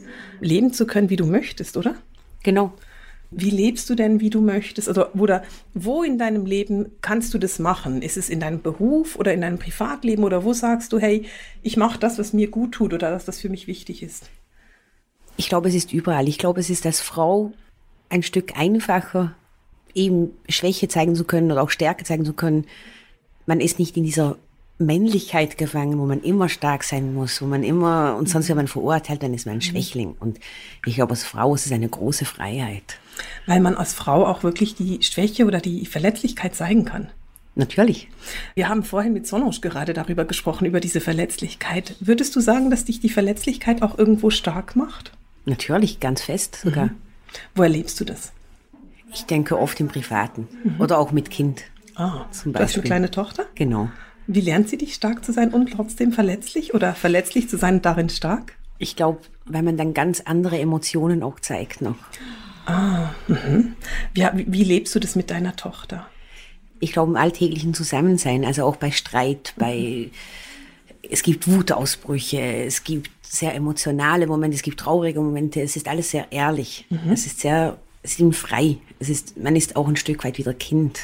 leben 0.42 0.74
zu 0.74 0.86
können, 0.86 1.10
wie 1.10 1.16
du 1.16 1.26
möchtest, 1.26 1.78
oder? 1.78 1.96
Genau. 2.44 2.74
Wie 3.32 3.52
lebst 3.52 3.90
du 3.90 3.96
denn, 3.96 4.20
wie 4.20 4.32
du 4.32 4.42
möchtest? 4.42 4.88
Oder, 4.88 5.16
oder 5.16 5.44
wo 5.76 6.02
in 6.02 6.18
deinem 6.18 6.46
Leben 6.46 6.92
kannst 7.02 7.34
du 7.34 7.38
das 7.38 7.60
machen? 7.60 8.02
Ist 8.02 8.18
es 8.18 8.30
in 8.30 8.40
deinem 8.40 8.62
Beruf 8.62 9.16
oder 9.18 9.34
in 9.34 9.42
deinem 9.42 9.60
Privatleben? 9.60 10.24
Oder 10.24 10.44
wo 10.44 10.54
sagst 10.54 10.94
du, 10.94 11.00
hey, 11.00 11.26
ich 11.62 11.78
mache 11.78 12.00
das, 12.00 12.18
was 12.18 12.34
mir 12.34 12.50
gut 12.50 12.72
tut 12.72 12.94
oder 12.94 13.12
dass 13.12 13.26
das 13.26 13.40
für 13.40 13.50
mich 13.50 13.68
wichtig 13.68 14.02
ist? 14.02 14.30
Ich 15.38 15.48
glaube, 15.48 15.70
es 15.70 15.76
ist 15.76 15.94
überall. 15.94 16.28
Ich 16.28 16.40
glaube, 16.40 16.60
es 16.60 16.70
ist 16.72 16.86
als 16.86 17.02
Frau 17.02 17.52
ein 18.10 18.24
Stück 18.24 18.58
einfacher, 18.58 19.36
eben 19.94 20.32
Schwäche 20.48 20.88
zeigen 20.88 21.16
zu 21.16 21.24
können 21.24 21.52
oder 21.52 21.62
auch 21.62 21.70
Stärke 21.70 22.04
zeigen 22.04 22.26
zu 22.26 22.34
können. 22.34 22.66
Man 23.46 23.62
ist 23.62 23.78
nicht 23.78 23.96
in 23.96 24.04
dieser 24.04 24.38
Männlichkeit 24.80 25.58
gefangen, 25.58 26.00
wo 26.00 26.06
man 26.06 26.22
immer 26.22 26.50
stark 26.50 26.84
sein 26.84 27.14
muss, 27.14 27.42
wo 27.42 27.46
man 27.46 27.64
immer, 27.64 28.16
und 28.18 28.30
sonst 28.30 28.48
wird 28.48 28.56
man 28.56 28.68
verurteilt, 28.68 29.22
dann 29.22 29.34
ist 29.34 29.46
man 29.46 29.56
ein 29.56 29.62
Schwächling. 29.62 30.16
Und 30.20 30.40
ich 30.86 30.96
glaube, 30.96 31.12
als 31.12 31.24
Frau 31.24 31.54
ist 31.54 31.66
es 31.66 31.72
eine 31.72 31.90
große 31.90 32.26
Freiheit. 32.26 32.98
Weil 33.46 33.60
man 33.60 33.76
als 33.76 33.94
Frau 33.94 34.26
auch 34.26 34.44
wirklich 34.44 34.76
die 34.76 35.00
Schwäche 35.02 35.46
oder 35.46 35.60
die 35.60 35.86
Verletzlichkeit 35.86 36.56
zeigen 36.56 36.86
kann. 36.86 37.10
Natürlich. 37.56 38.08
Wir 38.56 38.70
haben 38.70 38.84
vorhin 38.84 39.14
mit 39.14 39.28
Sonosch 39.28 39.60
gerade 39.60 39.94
darüber 39.94 40.24
gesprochen, 40.26 40.66
über 40.66 40.80
diese 40.80 41.02
Verletzlichkeit. 41.02 41.96
Würdest 42.00 42.36
du 42.36 42.40
sagen, 42.40 42.70
dass 42.70 42.86
dich 42.86 43.00
die 43.00 43.10
Verletzlichkeit 43.10 43.82
auch 43.82 43.98
irgendwo 43.98 44.30
stark 44.30 44.76
macht? 44.76 45.12
Natürlich, 45.46 46.00
ganz 46.00 46.22
fest 46.22 46.60
sogar. 46.64 46.92
Wo 47.56 47.64
erlebst 47.64 48.00
du 48.00 48.06
das? 48.06 48.32
Ich 49.12 49.26
denke 49.26 49.60
oft 49.60 49.80
im 49.80 49.88
Privaten 49.88 50.48
oder 50.78 51.00
auch 51.00 51.12
mit 51.12 51.32
Kind. 51.32 51.64
Ah, 51.96 52.26
Zum 52.32 52.54
du 52.54 52.60
hast 52.60 52.62
eine 52.62 52.66
Beispiel. 52.66 52.84
kleine 52.84 53.12
Tochter? 53.12 53.46
Genau. 53.56 53.90
Wie 54.28 54.42
lernt 54.42 54.70
sie 54.70 54.78
dich 54.78 54.94
stark 54.94 55.26
zu 55.26 55.34
sein 55.34 55.52
und 55.52 55.74
trotzdem 55.74 56.14
verletzlich 56.14 56.74
oder 56.74 56.94
verletzlich 56.94 57.50
zu 57.50 57.58
sein 57.58 57.76
und 57.76 57.86
darin 57.86 58.10
stark? 58.10 58.54
Ich 58.78 58.96
glaube, 58.96 59.20
weil 59.46 59.64
man 59.64 59.76
dann 59.76 59.94
ganz 59.94 60.22
andere 60.22 60.60
Emotionen 60.60 61.24
auch 61.24 61.40
zeigt 61.40 61.82
noch. 61.82 61.96
Ja, 64.16 64.32
wie, 64.36 64.46
wie 64.48 64.64
lebst 64.64 64.94
du 64.96 65.00
das 65.00 65.16
mit 65.16 65.30
deiner 65.30 65.56
Tochter? 65.56 66.08
ich 66.80 66.92
glaube, 66.92 67.12
im 67.12 67.18
alltäglichen 67.18 67.74
Zusammensein, 67.74 68.46
also 68.46 68.64
auch 68.64 68.78
bei 68.78 68.92
Streit, 68.92 69.54
bei, 69.58 70.10
es 71.10 71.24
gibt 71.24 71.48
Wutausbrüche, 71.48 72.40
es 72.40 72.84
gibt 72.84 73.12
sehr 73.22 73.54
emotionale 73.54 74.28
Momente, 74.28 74.56
es 74.56 74.64
gibt 74.64 74.80
traurige 74.80 75.20
Momente, 75.20 75.62
es 75.62 75.76
ist 75.76 75.88
alles 75.88 76.12
sehr 76.12 76.32
ehrlich. 76.32 76.86
Es 77.12 77.26
ist 77.26 77.42
sehr, 77.42 77.78
es 78.02 78.12
ist 78.12 78.20
eben 78.22 78.34
frei. 78.34 78.78
Es 79.00 79.10
ist, 79.10 79.38
man 79.38 79.56
ist 79.56 79.76
auch 79.76 79.88
ein 79.88 79.96
Stück 79.96 80.24
weit 80.24 80.38
wieder 80.38 80.54
Kind. 80.54 81.00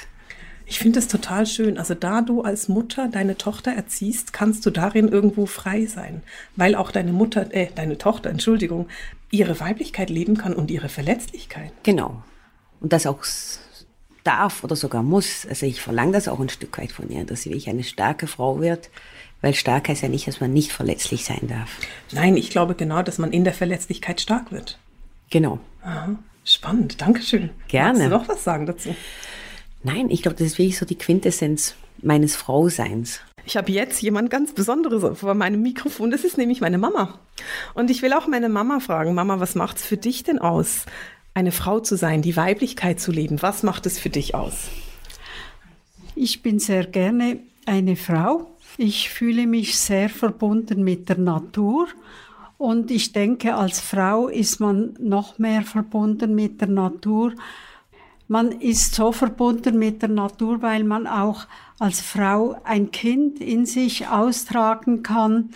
Ich 0.66 0.80
finde 0.80 1.00
es 1.00 1.08
total 1.08 1.46
schön. 1.46 1.78
Also 1.78 1.94
da 1.94 2.22
du 2.22 2.42
als 2.42 2.68
Mutter 2.68 3.08
deine 3.08 3.38
Tochter 3.38 3.72
erziehst, 3.72 4.34
kannst 4.34 4.66
du 4.66 4.72
darin 4.72 5.08
irgendwo 5.08 5.46
frei 5.46 5.86
sein, 5.86 6.24
weil 6.56 6.76
auch 6.76 6.92
deine 6.92 7.14
Mutter, 7.14 7.54
äh, 7.54 7.68
deine 7.74 7.98
Tochter, 7.98 8.30
Entschuldigung, 8.30 8.88
ihre 9.30 9.60
Weiblichkeit 9.60 10.10
leben 10.10 10.38
kann 10.38 10.54
und 10.54 10.72
ihre 10.72 10.90
Verletzlichkeit. 10.90 11.72
Genau. 11.84 12.24
Und 12.80 12.94
das 12.94 13.06
auch 13.06 13.24
darf 14.24 14.64
oder 14.64 14.76
sogar 14.76 15.04
muss. 15.04 15.46
Also 15.48 15.66
ich 15.66 15.82
verlange 15.82 16.14
das 16.14 16.28
auch 16.28 16.40
ein 16.40 16.50
Stück 16.50 16.78
weit 16.78 16.92
von 16.92 17.10
ihr, 17.10 17.24
dass 17.26 17.44
sie 17.44 17.52
wirklich 17.52 17.70
eine 17.70 17.84
starke 17.84 18.28
Frau 18.28 18.60
wird, 18.60 18.90
weil 19.42 19.54
stark 19.54 19.88
heißt 19.90 20.02
ja 20.02 20.10
nicht, 20.10 20.28
dass 20.28 20.42
man 20.42 20.52
nicht 20.52 20.72
verletzlich 20.72 21.26
sein 21.26 21.48
darf. 21.48 21.70
Nein, 22.12 22.36
ich 22.36 22.50
glaube 22.50 22.76
genau, 22.76 23.04
dass 23.04 23.20
man 23.20 23.32
in 23.32 23.44
der 23.44 23.54
Verletzlichkeit 23.54 24.20
stark 24.20 24.52
wird. 24.52 24.80
Genau. 25.30 25.60
Aha, 25.84 26.16
spannend, 26.44 27.02
Dankeschön. 27.02 27.52
Gerne. 27.68 28.00
Magst 28.00 28.06
du 28.06 28.10
noch 28.10 28.28
was 28.28 28.44
sagen 28.44 28.66
dazu? 28.66 28.96
Nein, 29.86 30.10
ich 30.10 30.24
glaube, 30.24 30.36
das 30.36 30.48
ist 30.48 30.58
wirklich 30.58 30.80
so 30.80 30.86
die 30.88 30.98
Quintessenz 30.98 31.76
meines 32.02 32.36
Frauseins. 32.36 33.20
Ich 33.46 33.56
habe 33.56 33.72
jetzt 33.72 34.02
jemand 34.02 34.32
ganz 34.32 34.52
Besonderes 34.52 35.20
vor 35.20 35.36
meinem 35.36 35.62
Mikrofon. 35.62 36.10
Das 36.10 36.24
ist 36.24 36.40
nämlich 36.40 36.60
meine 36.60 36.80
Mama. 36.80 37.20
Und 37.76 37.92
ich 37.92 38.02
will 38.02 38.12
auch 38.14 38.26
meine 38.26 38.50
Mama 38.50 38.80
fragen, 38.80 39.14
Mama, 39.14 39.40
was 39.40 39.54
macht's 39.54 39.86
für 39.86 39.98
dich 39.98 40.24
denn 40.24 40.40
aus, 40.40 40.88
eine 41.36 41.52
Frau 41.52 41.82
zu 41.82 41.98
sein, 41.98 42.24
die 42.24 42.36
Weiblichkeit 42.36 43.00
zu 43.00 43.12
leben? 43.12 43.44
Was 43.44 43.62
macht 43.62 43.86
es 43.86 44.00
für 44.00 44.10
dich 44.10 44.34
aus? 44.34 44.70
Ich 46.16 46.42
bin 46.42 46.58
sehr 46.58 46.88
gerne 46.88 47.38
eine 47.68 47.96
Frau. 47.96 48.50
Ich 48.78 49.12
fühle 49.12 49.46
mich 49.46 49.78
sehr 49.78 50.10
verbunden 50.10 50.84
mit 50.84 51.10
der 51.10 51.20
Natur. 51.20 51.90
Und 52.58 52.90
ich 52.90 53.12
denke, 53.12 53.54
als 53.54 53.82
Frau 53.82 54.30
ist 54.30 54.60
man 54.60 54.96
noch 55.00 55.38
mehr 55.38 55.62
verbunden 55.62 56.34
mit 56.34 56.60
der 56.60 56.70
Natur. 56.70 57.34
Man 58.28 58.52
ist 58.54 58.96
so 58.96 59.12
verbunden 59.12 59.78
mit 59.78 60.02
der 60.02 60.10
Natur, 60.10 60.62
weil 60.62 60.84
man 60.84 61.06
auch 61.08 61.46
als 61.80 62.02
Frau 62.02 62.56
ein 62.64 62.92
Kind 62.92 63.40
in 63.40 63.66
sich 63.66 64.08
austragen 64.08 65.04
kann. 65.04 65.50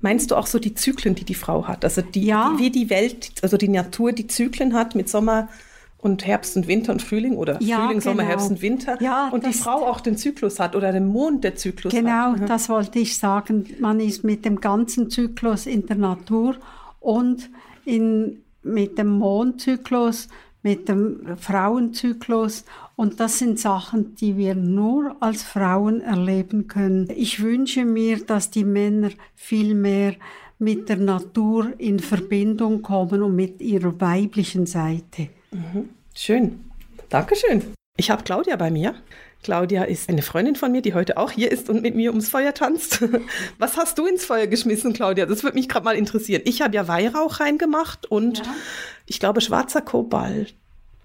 Meinst 0.00 0.30
du 0.30 0.36
auch 0.36 0.46
so 0.46 0.58
die 0.58 0.74
Zyklen, 0.74 1.14
die 1.14 1.24
die 1.24 1.34
Frau 1.34 1.66
hat? 1.66 1.82
Also 1.84 2.02
die, 2.02 2.26
Ja. 2.26 2.52
die, 2.58 2.64
wie 2.64 2.70
die 2.70 2.90
Welt, 2.90 3.30
also 3.42 3.56
die 3.56 3.68
Natur, 3.68 4.12
die 4.12 4.26
Zyklen 4.26 4.74
hat 4.74 4.94
mit 4.94 5.08
Sommer 5.08 5.48
und 5.96 6.26
Herbst 6.26 6.58
und 6.58 6.66
Winter 6.68 6.92
und 6.92 7.00
Frühling 7.00 7.36
oder 7.36 7.56
Ja, 7.62 7.86
Frühling, 7.86 8.02
Sommer, 8.02 8.16
genau. 8.18 8.28
Herbst 8.28 8.50
und 8.50 8.60
Winter. 8.60 9.00
Ja, 9.00 9.30
und 9.30 9.46
die 9.46 9.54
Frau 9.54 9.86
auch 9.86 10.00
den 10.00 10.18
Zyklus 10.18 10.60
hat 10.60 10.76
oder 10.76 10.92
den 10.92 11.06
Mond 11.06 11.42
der 11.44 11.56
Zyklus 11.56 11.94
Genau, 11.94 12.32
hat. 12.32 12.40
Mhm. 12.40 12.46
das 12.46 12.68
wollte 12.68 12.98
ich 12.98 13.16
sagen. 13.16 13.64
Man 13.80 13.98
ist 14.00 14.22
mit 14.24 14.44
dem 14.44 14.60
ganzen 14.60 15.08
Zyklus 15.08 15.64
in 15.64 15.86
der 15.86 15.96
Natur 15.96 16.56
und 17.00 17.48
in, 17.86 18.42
mit 18.62 18.98
dem 18.98 19.08
Mondzyklus, 19.08 20.28
mit 20.64 20.88
dem 20.88 21.36
Frauenzyklus. 21.36 22.64
Und 22.96 23.20
das 23.20 23.38
sind 23.38 23.60
Sachen, 23.60 24.16
die 24.16 24.36
wir 24.36 24.56
nur 24.56 25.16
als 25.20 25.44
Frauen 25.44 26.00
erleben 26.00 26.66
können. 26.66 27.08
Ich 27.14 27.40
wünsche 27.42 27.84
mir, 27.84 28.24
dass 28.24 28.50
die 28.50 28.64
Männer 28.64 29.10
viel 29.36 29.74
mehr 29.74 30.14
mit 30.58 30.88
der 30.88 30.96
Natur 30.96 31.74
in 31.78 31.98
Verbindung 32.00 32.82
kommen 32.82 33.22
und 33.22 33.36
mit 33.36 33.60
ihrer 33.60 34.00
weiblichen 34.00 34.66
Seite. 34.66 35.28
Schön. 36.14 36.64
Dankeschön. 37.08 37.62
Ich 37.96 38.10
habe 38.10 38.24
Claudia 38.24 38.56
bei 38.56 38.70
mir. 38.70 38.94
Claudia 39.44 39.84
ist 39.84 40.08
eine 40.08 40.22
Freundin 40.22 40.56
von 40.56 40.72
mir, 40.72 40.82
die 40.82 40.94
heute 40.94 41.18
auch 41.18 41.30
hier 41.30 41.52
ist 41.52 41.68
und 41.68 41.82
mit 41.82 41.94
mir 41.94 42.10
ums 42.10 42.30
Feuer 42.30 42.54
tanzt. 42.54 43.04
Was 43.58 43.76
hast 43.76 43.98
du 43.98 44.06
ins 44.06 44.24
Feuer 44.24 44.46
geschmissen, 44.46 44.94
Claudia? 44.94 45.26
Das 45.26 45.44
würde 45.44 45.56
mich 45.56 45.68
gerade 45.68 45.84
mal 45.84 45.96
interessieren. 45.96 46.42
Ich 46.46 46.62
habe 46.62 46.74
ja 46.74 46.88
Weihrauch 46.88 47.40
reingemacht 47.40 48.06
und 48.06 48.42
ich 49.06 49.20
glaube 49.20 49.42
schwarzer 49.42 49.82
Kobalt. 49.82 50.56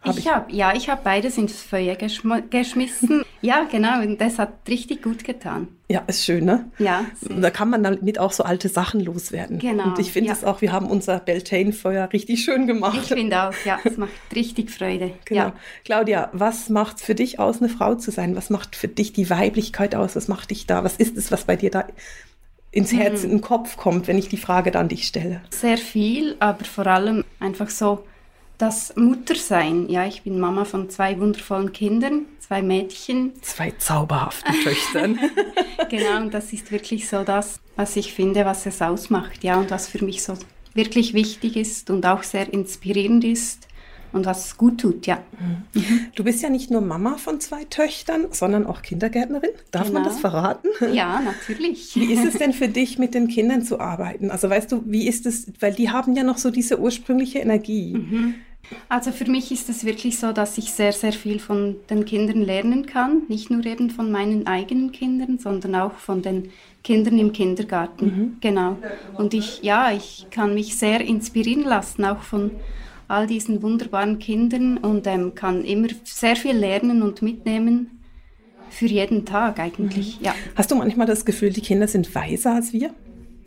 Hab 0.02 0.18
ich 0.18 0.28
habe, 0.30 0.52
ja, 0.54 0.74
ich 0.74 0.90
habe 0.90 1.02
beides 1.04 1.38
ins 1.38 1.62
Feuer 1.62 1.96
geschm 1.96 2.32
geschmissen. 2.50 3.24
ja, 3.42 3.66
genau, 3.70 4.02
und 4.02 4.20
das 4.22 4.40
hat 4.40 4.54
richtig 4.68 5.02
gut 5.04 5.26
getan. 5.26 5.68
Ja, 5.90 6.04
ist 6.08 6.24
schön, 6.24 6.46
ne? 6.46 6.72
Ja, 6.78 7.04
Da 7.22 7.50
kann 7.50 7.70
man 7.70 7.84
damit 7.84 8.18
auch 8.18 8.32
so 8.32 8.44
alte 8.44 8.70
Sachen 8.70 9.02
loswerden. 9.02 9.60
Genau, 9.60 9.86
Und 9.86 10.00
ich 10.00 10.12
finde 10.12 10.30
ja. 10.30 10.36
es 10.36 10.46
auch, 10.46 10.62
wir 10.62 10.72
haben 10.72 10.86
unser 10.88 11.20
Beltane-Feuer 11.20 12.14
richtig 12.14 12.44
schön 12.44 12.66
gemacht. 12.68 12.98
ich 13.02 13.10
finde 13.10 13.44
auch, 13.44 13.54
ja, 13.66 13.80
es 13.84 13.98
macht 13.98 14.12
richtig 14.34 14.72
Freude. 14.72 15.12
Genau. 15.26 15.42
Ja. 15.42 15.54
Claudia, 15.84 16.30
was 16.32 16.70
macht 16.70 17.02
für 17.02 17.16
dich 17.16 17.40
aus, 17.40 17.60
eine 17.60 17.70
Frau 17.70 17.96
zu 17.96 18.12
sein? 18.12 18.36
Was 18.38 18.50
macht 18.50 18.76
für 18.78 18.88
dich 18.88 19.12
die 19.12 19.30
Weiblichkeit 19.30 19.96
aus? 19.96 20.16
Was 20.16 20.28
macht 20.28 20.52
dich 20.52 20.66
da? 20.66 20.84
Was 20.84 20.96
ist 20.96 21.18
es, 21.18 21.32
was 21.32 21.44
bei 21.44 21.56
dir 21.58 21.72
da 21.72 21.86
ins 22.72 22.94
Herz, 22.94 23.24
in 23.24 23.32
den 23.32 23.42
Kopf 23.42 23.76
kommt, 23.76 24.08
wenn 24.08 24.18
ich 24.18 24.30
die 24.30 24.38
Frage 24.38 24.72
dann 24.72 24.88
dich 24.88 25.08
stelle? 25.08 25.42
Sehr 25.50 25.78
viel, 25.78 26.38
aber 26.40 26.64
vor 26.64 26.88
allem 26.88 27.26
einfach 27.40 27.70
so 27.70 28.04
das 28.60 28.96
Muttersein. 28.96 29.90
Ja, 29.90 30.06
ich 30.06 30.22
bin 30.22 30.40
Mama 30.40 30.66
von 30.66 30.90
zwei 30.90 31.20
wundervollen 31.20 31.72
Kindern, 31.74 32.26
zwei 32.40 32.62
Mädchen. 32.62 33.32
Zwei 33.42 33.72
zauberhaften 33.72 34.54
Töchtern. 34.64 35.18
Genau, 35.90 36.18
und 36.18 36.34
das 36.34 36.54
ist 36.54 36.72
wirklich 36.72 37.08
so 37.10 37.24
das, 37.24 37.60
was 37.76 37.96
ich 37.96 38.14
finde, 38.14 38.46
was 38.46 38.66
es 38.68 38.82
ausmacht. 38.82 39.44
Ja, 39.44 39.60
und 39.60 39.72
was 39.72 39.88
für 39.88 40.04
mich 40.06 40.22
so 40.24 40.34
wirklich 40.76 41.14
wichtig 41.16 41.56
ist 41.58 41.90
und 41.90 42.06
auch 42.06 42.22
sehr 42.24 42.54
inspirierend 42.54 43.24
ist 43.24 43.66
und 44.12 44.26
was 44.26 44.58
gut 44.58 44.82
tut, 44.82 45.06
ja. 45.08 45.22
Du 46.16 46.24
bist 46.24 46.42
ja 46.42 46.50
nicht 46.50 46.72
nur 46.72 46.82
Mama 46.82 47.18
von 47.18 47.40
zwei 47.40 47.64
Töchtern, 47.66 48.26
sondern 48.32 48.66
auch 48.66 48.82
Kindergärtnerin. 48.82 49.52
Darf 49.72 49.88
Genau. 49.88 50.00
man 50.00 50.04
das 50.10 50.20
verraten? 50.20 50.68
Ja, 50.94 51.22
natürlich. 51.22 51.96
Wie 51.96 52.12
ist 52.12 52.26
es 52.26 52.34
denn 52.40 52.54
für 52.54 52.68
dich, 52.68 52.98
mit 52.98 53.14
den 53.14 53.28
Kindern 53.28 53.62
zu 53.64 53.80
arbeiten? 53.80 54.32
Also 54.32 54.50
weißt 54.50 54.72
du, 54.72 54.84
wie 54.86 55.08
ist 55.08 55.26
es, 55.28 55.48
weil 55.60 55.74
die 55.74 55.92
haben 55.92 56.16
ja 56.16 56.24
noch 56.24 56.38
so 56.40 56.50
diese 56.50 56.80
ursprüngliche 56.80 57.40
Energie. 57.40 58.36
Also 58.88 59.12
für 59.12 59.30
mich 59.30 59.52
ist 59.52 59.70
es 59.70 59.84
wirklich 59.84 60.20
so, 60.20 60.32
dass 60.32 60.58
ich 60.58 60.72
sehr, 60.72 60.92
sehr 60.92 61.12
viel 61.12 61.40
von 61.40 61.78
den 61.90 62.06
Kindern 62.06 62.42
lernen 62.42 62.86
kann. 62.86 63.24
Nicht 63.28 63.50
nur 63.50 63.66
eben 63.66 63.90
von 63.90 64.12
meinen 64.12 64.48
eigenen 64.48 64.92
Kindern, 64.92 65.40
sondern 65.40 65.76
auch 65.76 65.94
von 65.94 66.22
den 66.22 66.50
Kindern 66.84 67.18
im 67.18 67.32
Kindergarten. 67.32 68.38
Genau. 68.42 68.78
Und 69.16 69.34
ich, 69.34 69.64
ja, 69.64 69.92
ich 69.92 70.28
kann 70.32 70.54
mich 70.54 70.78
sehr 70.78 71.02
inspirieren 71.02 71.64
lassen, 71.64 72.06
auch 72.06 72.22
von 72.22 72.52
all 73.08 73.26
diesen 73.26 73.62
wunderbaren 73.64 74.20
Kindern 74.20 74.78
und 74.78 75.08
ähm, 75.08 75.34
kann 75.34 75.66
immer 75.66 75.88
sehr 76.04 76.36
viel 76.36 76.56
lernen 76.56 77.02
und 77.02 77.22
mitnehmen 77.22 78.00
für 78.70 78.86
jeden 78.86 79.26
Tag 79.26 79.60
eigentlich. 79.60 80.20
Ja, 80.22 80.36
Hast 80.56 80.70
du 80.72 80.76
manchmal 80.76 81.08
das 81.08 81.26
Gefühl, 81.26 81.52
die 81.52 81.62
Kinder 81.62 81.88
sind 81.88 82.14
weiser 82.14 82.54
als 82.54 82.72
wir? 82.72 82.94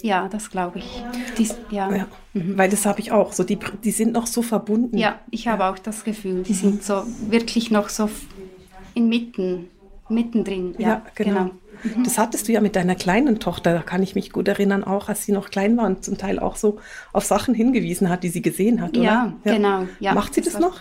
Ja, 0.03 0.29
das 0.29 0.51
glaube 0.51 0.81
ich. 0.81 1.03
Dies, 1.39 1.55
ja. 1.71 1.91
Ja, 1.95 2.07
weil 2.35 2.69
das 2.69 2.85
habe 2.87 3.01
ich 3.01 3.13
auch. 3.13 3.33
So 3.33 3.45
die, 3.45 3.59
die 3.83 3.91
sind 3.91 4.13
noch 4.13 4.27
so 4.27 4.43
verbunden. 4.43 4.99
Ja, 4.99 5.21
ich 5.31 5.49
habe 5.49 5.65
auch 5.67 5.79
das 5.79 6.05
Gefühl, 6.05 6.43
die 6.43 6.55
sind 6.55 6.83
so 6.83 7.05
wirklich 7.29 7.71
noch 7.71 7.89
so 7.89 8.11
inmitten, 8.95 9.69
mittendrin. 10.09 10.75
Ja, 10.79 10.89
Ja, 10.89 11.03
genau. 11.15 11.51
Das 12.05 12.19
hattest 12.19 12.47
du 12.47 12.53
ja 12.53 12.61
mit 12.61 12.77
deiner 12.77 12.95
kleinen 12.95 13.41
Tochter, 13.41 13.73
da 13.73 13.83
kann 13.83 14.03
ich 14.03 14.15
mich 14.15 14.31
gut 14.31 14.47
erinnern, 14.47 14.85
auch 14.85 15.09
als 15.09 15.25
sie 15.25 15.33
noch 15.33 15.51
klein 15.51 15.77
war 15.77 15.87
und 15.87 16.05
zum 16.05 16.17
Teil 16.17 16.39
auch 16.39 16.55
so 16.55 16.79
auf 17.13 17.25
Sachen 17.25 17.55
hingewiesen 17.55 18.09
hat, 18.09 18.23
die 18.23 18.29
sie 18.29 18.43
gesehen 18.43 18.81
hat, 18.81 18.97
oder? 18.97 19.05
Ja, 19.05 19.33
genau, 19.43 19.87
ja. 19.99 20.15
Macht 20.15 20.35
sie 20.35 20.43
das, 20.43 20.53
Das 20.53 20.63
noch? 20.63 20.81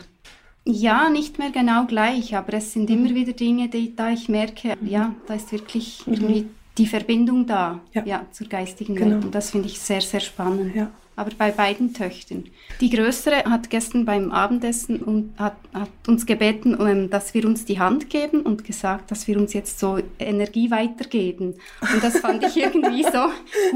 Ja, 0.63 1.09
nicht 1.09 1.39
mehr 1.39 1.49
genau 1.49 1.85
gleich, 1.85 2.35
aber 2.35 2.53
es 2.53 2.73
sind 2.73 2.89
immer 2.91 3.15
wieder 3.15 3.33
Dinge, 3.33 3.67
die 3.67 3.95
da 3.95 4.11
ich 4.11 4.29
merke, 4.29 4.77
ja, 4.85 5.15
da 5.25 5.33
ist 5.33 5.51
wirklich 5.51 6.03
irgendwie 6.05 6.45
die 6.77 6.87
Verbindung 6.87 7.45
da, 7.45 7.79
Ja. 7.93 8.03
ja, 8.05 8.25
zur 8.31 8.47
geistigen 8.47 8.95
Genau. 8.95 9.11
Welt. 9.15 9.25
Und 9.25 9.35
das 9.35 9.51
finde 9.51 9.67
ich 9.67 9.79
sehr, 9.79 10.01
sehr 10.01 10.19
spannend. 10.21 10.75
Ja. 10.75 10.89
Aber 11.17 11.29
bei 11.37 11.51
beiden 11.51 11.93
Töchtern. 11.93 12.45
Die 12.79 12.89
Größere 12.89 13.43
hat 13.43 13.69
gestern 13.69 14.05
beim 14.05 14.31
Abendessen 14.31 15.01
und 15.01 15.33
hat, 15.37 15.57
hat 15.73 15.89
uns 16.07 16.25
gebeten, 16.25 16.75
ähm, 16.79 17.09
dass 17.09 17.33
wir 17.33 17.45
uns 17.45 17.65
die 17.65 17.79
Hand 17.79 18.09
geben 18.09 18.41
und 18.41 18.63
gesagt, 18.63 19.11
dass 19.11 19.27
wir 19.27 19.37
uns 19.37 19.53
jetzt 19.53 19.77
so 19.77 19.99
Energie 20.17 20.71
weitergeben. 20.71 21.55
Und 21.93 22.01
das 22.03 22.17
fand 22.19 22.43
ich 22.45 22.55
irgendwie 22.63 23.03
so 23.03 23.25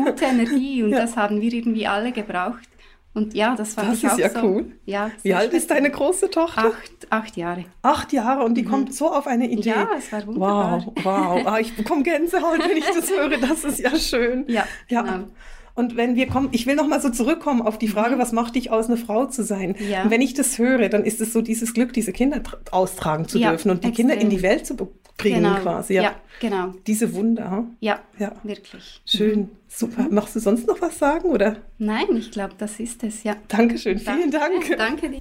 gute 0.01 0.25
Energie 0.25 0.81
und 0.81 0.91
Ja. 0.91 0.99
das 1.01 1.17
haben 1.17 1.41
wir 1.41 1.51
irgendwie 1.53 1.85
alle 1.85 2.13
gebraucht. 2.13 2.67
Und 3.15 3.33
ja, 3.33 3.55
das 3.55 3.73
fand 3.73 3.87
Das 3.89 3.97
ich 3.97 4.03
ist 4.03 4.11
auch 4.13 4.17
ja 4.19 4.29
so. 4.29 4.39
cool. 4.43 4.71
Ja, 4.85 5.09
Wie 5.23 5.33
alt 5.33 5.53
ist 5.53 5.71
deine 5.71 5.89
große 5.89 6.29
Tochter? 6.29 6.65
Acht, 6.67 7.07
acht 7.09 7.37
Jahre. 7.37 7.63
Acht 7.81 8.11
Jahre 8.13 8.43
und 8.43 8.55
die 8.55 8.63
kommt 8.65 8.93
so 8.93 9.09
auf 9.11 9.25
eine 9.25 9.49
Idee. 9.49 9.69
Ja, 9.69 9.87
es 9.97 10.11
war 10.11 10.27
wunderbar. 10.27 10.85
Wow, 10.95 11.03
wow. 11.05 11.41
Ah, 11.47 11.59
ich 11.59 11.75
bekomme 11.75 12.03
Gänsehaut, 12.03 12.59
wenn 12.59 12.75
ich 12.77 12.85
das 12.85 13.09
höre. 13.17 13.37
Das 13.39 13.63
ist 13.63 13.79
ja 13.79 13.95
schön. 13.97 14.43
Ja, 14.47 14.65
ja. 14.89 15.01
genau. 15.01 15.27
Und 15.75 15.97
wenn 15.97 16.15
wir 16.15 16.27
kommen, 16.27 16.49
ich 16.53 16.65
will 16.65 16.75
noch 16.75 16.87
mal 16.87 17.01
so 17.01 17.09
zurückkommen 17.09 17.61
auf 17.61 17.77
die 17.77 17.89
Frage, 17.89 18.17
was 18.17 18.31
macht 18.31 18.55
dich 18.55 18.71
aus, 18.71 18.87
eine 18.87 18.95
Frau 18.97 19.25
zu 19.25 19.43
sein? 19.43 19.75
Mhm. 19.77 19.89
Ja. 19.89 20.03
Und 20.03 20.09
wenn 20.09 20.21
ich 20.21 20.33
das 20.33 20.57
höre, 20.57 20.87
dann 20.89 21.03
ist 21.03 21.19
es 21.21 21.33
so 21.33 21.41
dieses 21.41 21.73
Glück, 21.73 21.91
diese 21.93 22.13
Kinder 22.13 22.37
tra- 22.37 22.71
austragen 22.71 23.27
zu 23.27 23.37
Ja, 23.37 23.49
dürfen 23.49 23.69
und 23.71 23.83
die 23.83 23.89
extrem. 23.89 24.07
Kinder 24.07 24.21
in 24.21 24.29
die 24.29 24.41
Welt 24.41 24.65
zu 24.65 24.75
bringen 25.17 25.43
Genau. 25.43 25.55
quasi. 25.59 25.93
Ja. 25.95 26.01
Ja. 26.03 26.15
genau. 26.39 26.73
Diese 26.87 27.13
Wunder. 27.13 27.65
Ja, 27.81 27.99
Ja. 28.17 28.31
wirklich. 28.43 29.01
Schön, 29.05 29.49
super. 29.67 30.07
Machst 30.09 30.35
du 30.35 30.39
sonst 30.39 30.65
noch 30.67 30.81
was 30.81 30.97
sagen 30.97 31.29
oder? 31.29 31.57
Nein, 31.77 32.07
ich 32.15 32.31
glaube, 32.31 32.53
das 32.57 32.79
ist 32.79 33.03
es, 33.03 33.23
ja. 33.23 33.35
Dankeschön, 33.49 33.99
vielen 33.99 34.31
Dank. 34.31 34.75
Danke 34.77 35.09
dir. 35.09 35.19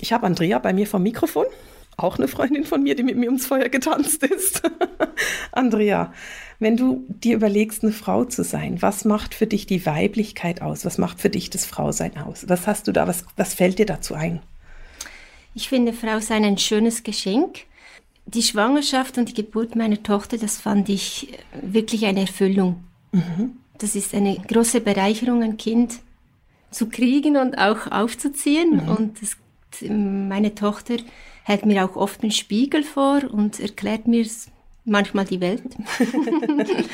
Ich 0.00 0.12
habe 0.12 0.26
Andrea 0.26 0.58
bei 0.58 0.72
mir 0.72 0.86
vom 0.88 1.02
Mikrofon, 1.04 1.46
auch 1.96 2.18
eine 2.18 2.28
Freundin 2.28 2.64
von 2.64 2.82
mir, 2.82 2.94
die 2.94 3.02
mit 3.02 3.16
mir 3.16 3.26
ums 3.26 3.46
Feuer 3.46 3.68
getanzt 3.68 4.22
ist. 4.22 4.62
Andrea, 5.52 6.12
wenn 6.58 6.76
du 6.76 7.04
dir 7.08 7.36
überlegst, 7.36 7.82
eine 7.82 7.92
Frau 7.92 8.24
zu 8.24 8.44
sein, 8.44 8.80
was 8.82 9.04
macht 9.04 9.34
für 9.34 9.46
dich 9.46 9.66
die 9.66 9.84
Weiblichkeit 9.86 10.62
aus? 10.62 10.84
Was 10.84 10.98
macht 10.98 11.20
für 11.20 11.30
dich 11.30 11.50
das 11.50 11.66
Frausein 11.66 12.16
aus? 12.18 12.48
Was 12.48 12.66
hast 12.66 12.88
du 12.88 12.92
da, 12.92 13.06
was, 13.06 13.24
was 13.36 13.54
fällt 13.54 13.78
dir 13.78 13.86
dazu 13.86 14.14
ein? 14.14 14.40
Ich 15.54 15.68
finde 15.68 15.92
Frau 15.92 16.20
sein 16.20 16.44
ein 16.44 16.58
schönes 16.58 17.02
Geschenk. 17.02 17.60
Die 18.26 18.42
Schwangerschaft 18.42 19.18
und 19.18 19.28
die 19.28 19.34
Geburt 19.34 19.76
meiner 19.76 20.02
Tochter, 20.02 20.38
das 20.38 20.58
fand 20.58 20.88
ich 20.88 21.32
äh, 21.32 21.36
wirklich 21.62 22.06
eine 22.06 22.22
Erfüllung. 22.22 22.82
Das 23.78 23.94
ist 23.94 24.14
eine 24.14 24.36
große 24.36 24.80
Bereicherung, 24.80 25.42
ein 25.42 25.56
Kind 25.56 26.00
zu 26.70 26.88
kriegen 26.88 27.36
und 27.36 27.58
auch 27.58 27.90
aufzuziehen. 27.92 28.80
Und 28.80 29.22
das, 29.22 29.36
meine 29.82 30.54
Tochter 30.54 30.96
hält 31.44 31.66
mir 31.66 31.84
auch 31.84 31.96
oft 31.96 32.22
einen 32.22 32.32
Spiegel 32.32 32.82
vor 32.82 33.22
und 33.30 33.60
erklärt 33.60 34.06
mir 34.06 34.26
manchmal 34.84 35.24
die 35.24 35.40
Welt. 35.40 35.62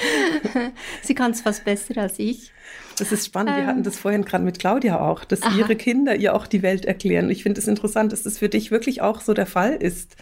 Sie 1.03 1.14
kann 1.14 1.33
es 1.33 1.40
fast 1.40 1.64
besser 1.64 1.99
als 1.99 2.19
ich. 2.19 2.53
Das 2.99 3.12
ist 3.12 3.27
spannend. 3.27 3.57
Wir 3.57 3.62
Ähm. 3.62 3.66
hatten 3.66 3.83
das 3.83 3.99
vorhin 3.99 4.25
gerade 4.25 4.45
mit 4.45 4.59
Claudia 4.59 5.01
auch, 5.01 5.25
dass 5.25 5.43
Aha. 5.43 5.57
ihre 5.57 5.77
Kinder 5.77 6.14
ihr 6.16 6.35
auch 6.35 6.47
die 6.47 6.62
Welt 6.62 6.85
erklären. 6.85 7.31
Ich 7.31 7.43
finde 7.43 7.61
es 7.61 7.66
interessant, 7.66 8.12
dass 8.12 8.23
das 8.23 8.38
für 8.38 8.49
dich 8.49 8.71
wirklich 8.71 9.03
auch 9.03 9.21
so 9.21 9.35
der 9.35 9.47
Fall 9.47 9.75
ist. 9.75 10.16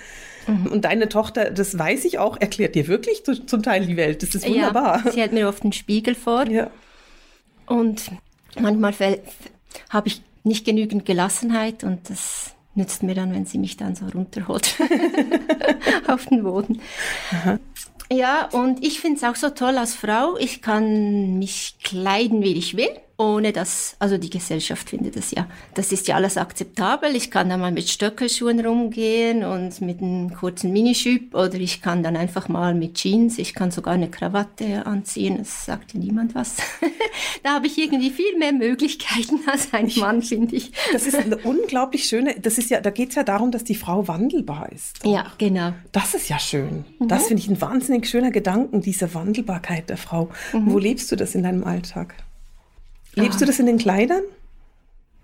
Mhm. 0.46 0.66
Und 0.66 0.84
deine 0.84 1.08
Tochter, 1.08 1.50
das 1.50 1.78
weiß 1.78 2.04
ich 2.04 2.18
auch, 2.18 2.40
erklärt 2.40 2.74
dir 2.74 2.86
wirklich 2.86 3.24
zu, 3.24 3.44
zum 3.44 3.62
Teil 3.62 3.84
die 3.86 3.96
Welt. 3.96 4.22
Das 4.22 4.34
ist 4.34 4.48
wunderbar. 4.48 5.02
Ja, 5.04 5.12
sie 5.12 5.20
hält 5.20 5.32
mir 5.32 5.48
oft 5.48 5.62
einen 5.62 5.72
Spiegel 5.72 6.14
vor. 6.14 6.48
Ja. 6.48 6.70
Und 7.66 8.10
manchmal 8.58 8.94
habe 9.90 10.08
ich 10.08 10.22
nicht 10.44 10.64
genügend 10.64 11.04
Gelassenheit 11.04 11.84
und 11.84 12.10
das 12.10 12.54
nützt 12.74 13.02
mir 13.02 13.14
dann, 13.14 13.32
wenn 13.32 13.44
sie 13.44 13.58
mich 13.58 13.76
dann 13.76 13.94
so 13.94 14.06
runterholt 14.06 14.76
auf 16.06 16.26
den 16.26 16.44
Boden. 16.44 16.80
Ja, 18.10 18.48
und 18.52 18.84
ich 18.84 19.00
finde 19.00 19.18
es 19.18 19.24
auch 19.24 19.36
so 19.36 19.50
toll 19.50 19.76
als 19.76 19.94
Frau. 19.94 20.36
Ich 20.38 20.62
kann 20.62 21.38
mich 21.38 21.76
kleiden, 21.82 22.42
wie 22.42 22.54
ich 22.54 22.76
will, 22.76 22.90
ohne 23.20 23.52
dass, 23.52 23.96
also 23.98 24.16
die 24.16 24.30
Gesellschaft 24.30 24.90
findet 24.90 25.16
das 25.16 25.32
ja, 25.32 25.48
das 25.74 25.90
ist 25.90 26.06
ja 26.06 26.14
alles 26.14 26.36
akzeptabel. 26.36 27.16
Ich 27.16 27.32
kann 27.32 27.48
dann 27.48 27.58
mal 27.58 27.72
mit 27.72 27.88
Stöckelschuhen 27.88 28.64
rumgehen 28.64 29.44
und 29.44 29.80
mit 29.80 30.00
einem 30.00 30.32
kurzen 30.32 30.72
Minischüpp 30.72 31.34
oder 31.34 31.54
ich 31.54 31.82
kann 31.82 32.04
dann 32.04 32.16
einfach 32.16 32.48
mal 32.48 32.74
mit 32.74 32.94
Jeans, 32.94 33.38
ich 33.38 33.54
kann 33.54 33.72
sogar 33.72 33.94
eine 33.94 34.08
Krawatte 34.08 34.86
anziehen, 34.86 35.40
es 35.40 35.66
sagt 35.66 35.94
ja 35.94 36.00
niemand 36.00 36.36
was. 36.36 36.58
da 37.42 37.54
habe 37.54 37.66
ich 37.66 37.76
irgendwie 37.76 38.10
viel 38.10 38.38
mehr 38.38 38.52
Möglichkeiten 38.52 39.40
als 39.48 39.74
ein 39.74 39.90
Mann, 39.96 40.22
finde 40.22 40.54
ich. 40.54 40.70
Das 40.92 41.04
ist 41.04 41.16
eine 41.16 41.38
unglaublich 41.38 42.04
schöne, 42.04 42.36
das 42.40 42.56
ist 42.56 42.70
ja, 42.70 42.80
da 42.80 42.90
geht 42.90 43.08
es 43.08 43.14
ja 43.16 43.24
darum, 43.24 43.50
dass 43.50 43.64
die 43.64 43.74
Frau 43.74 44.06
wandelbar 44.06 44.70
ist. 44.70 45.04
Ja, 45.04 45.26
genau. 45.38 45.72
Das 45.90 46.14
ist 46.14 46.28
ja 46.28 46.38
schön. 46.38 46.84
Das 47.00 47.26
finde 47.26 47.42
ich 47.42 47.48
ein 47.48 47.60
wahnsinnig 47.60 48.06
schöner 48.06 48.30
Gedanken, 48.30 48.80
diese 48.80 49.12
Wandelbarkeit 49.12 49.90
der 49.90 49.96
Frau. 49.96 50.28
Wo 50.52 50.78
lebst 50.78 51.10
du 51.10 51.16
das 51.16 51.34
in 51.34 51.42
deinem 51.42 51.64
Alltag? 51.64 52.14
Lebst 53.22 53.40
du 53.40 53.44
das 53.44 53.58
in 53.58 53.66
den 53.66 53.78
Kleidern? 53.78 54.22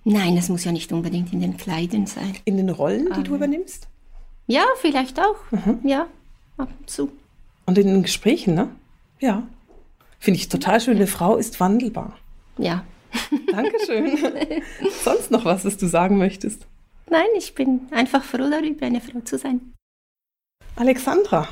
Nein, 0.04 0.36
es 0.36 0.48
muss 0.48 0.64
ja 0.64 0.72
nicht 0.72 0.92
unbedingt 0.92 1.32
in 1.32 1.40
den 1.40 1.56
Kleidern 1.56 2.06
sein. 2.06 2.36
In 2.44 2.56
den 2.56 2.68
Rollen, 2.68 3.08
die 3.16 3.22
du 3.22 3.34
übernimmst? 3.34 3.88
Ja, 4.46 4.64
vielleicht 4.80 5.18
auch. 5.18 5.36
Ja, 5.82 6.06
ab 6.58 6.68
und 6.78 6.90
zu. 6.90 7.10
Und 7.66 7.78
in 7.78 7.86
den 7.86 8.02
Gesprächen, 8.02 8.54
ne? 8.54 8.68
Ja. 9.20 9.42
Finde 10.18 10.38
ich 10.38 10.48
total 10.48 10.80
schön. 10.80 10.96
Eine 10.96 11.06
Frau 11.06 11.36
ist 11.36 11.58
wandelbar. 11.60 12.18
Ja. 12.58 12.84
Dankeschön. 13.50 14.18
Sonst 15.02 15.30
noch 15.30 15.44
was, 15.46 15.64
was 15.64 15.78
du 15.78 15.86
sagen 15.86 16.18
möchtest? 16.18 16.66
Nein, 17.08 17.26
ich 17.38 17.54
bin 17.54 17.80
einfach 17.90 18.22
froh 18.22 18.50
darüber, 18.50 18.86
eine 18.86 19.00
Frau 19.00 19.20
zu 19.20 19.38
sein. 19.38 19.72
Alexandra, 20.76 21.48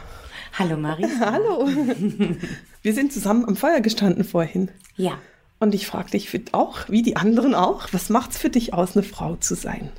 Hallo 0.58 0.76
Marie. 0.76 1.06
hallo. 1.20 1.66
Wir 2.82 2.92
sind 2.92 3.12
zusammen 3.12 3.46
am 3.46 3.56
Feuer 3.56 3.80
gestanden 3.80 4.22
vorhin. 4.22 4.70
Ja. 4.96 5.18
Und 5.62 5.76
ich 5.76 5.86
frage 5.86 6.10
dich 6.10 6.28
auch, 6.50 6.88
wie 6.88 7.02
die 7.02 7.14
anderen 7.14 7.54
auch, 7.54 7.86
was 7.92 8.08
macht's 8.08 8.36
für 8.36 8.50
dich 8.50 8.74
aus, 8.74 8.96
eine 8.96 9.04
Frau 9.04 9.36
zu 9.36 9.54
sein? 9.54 9.90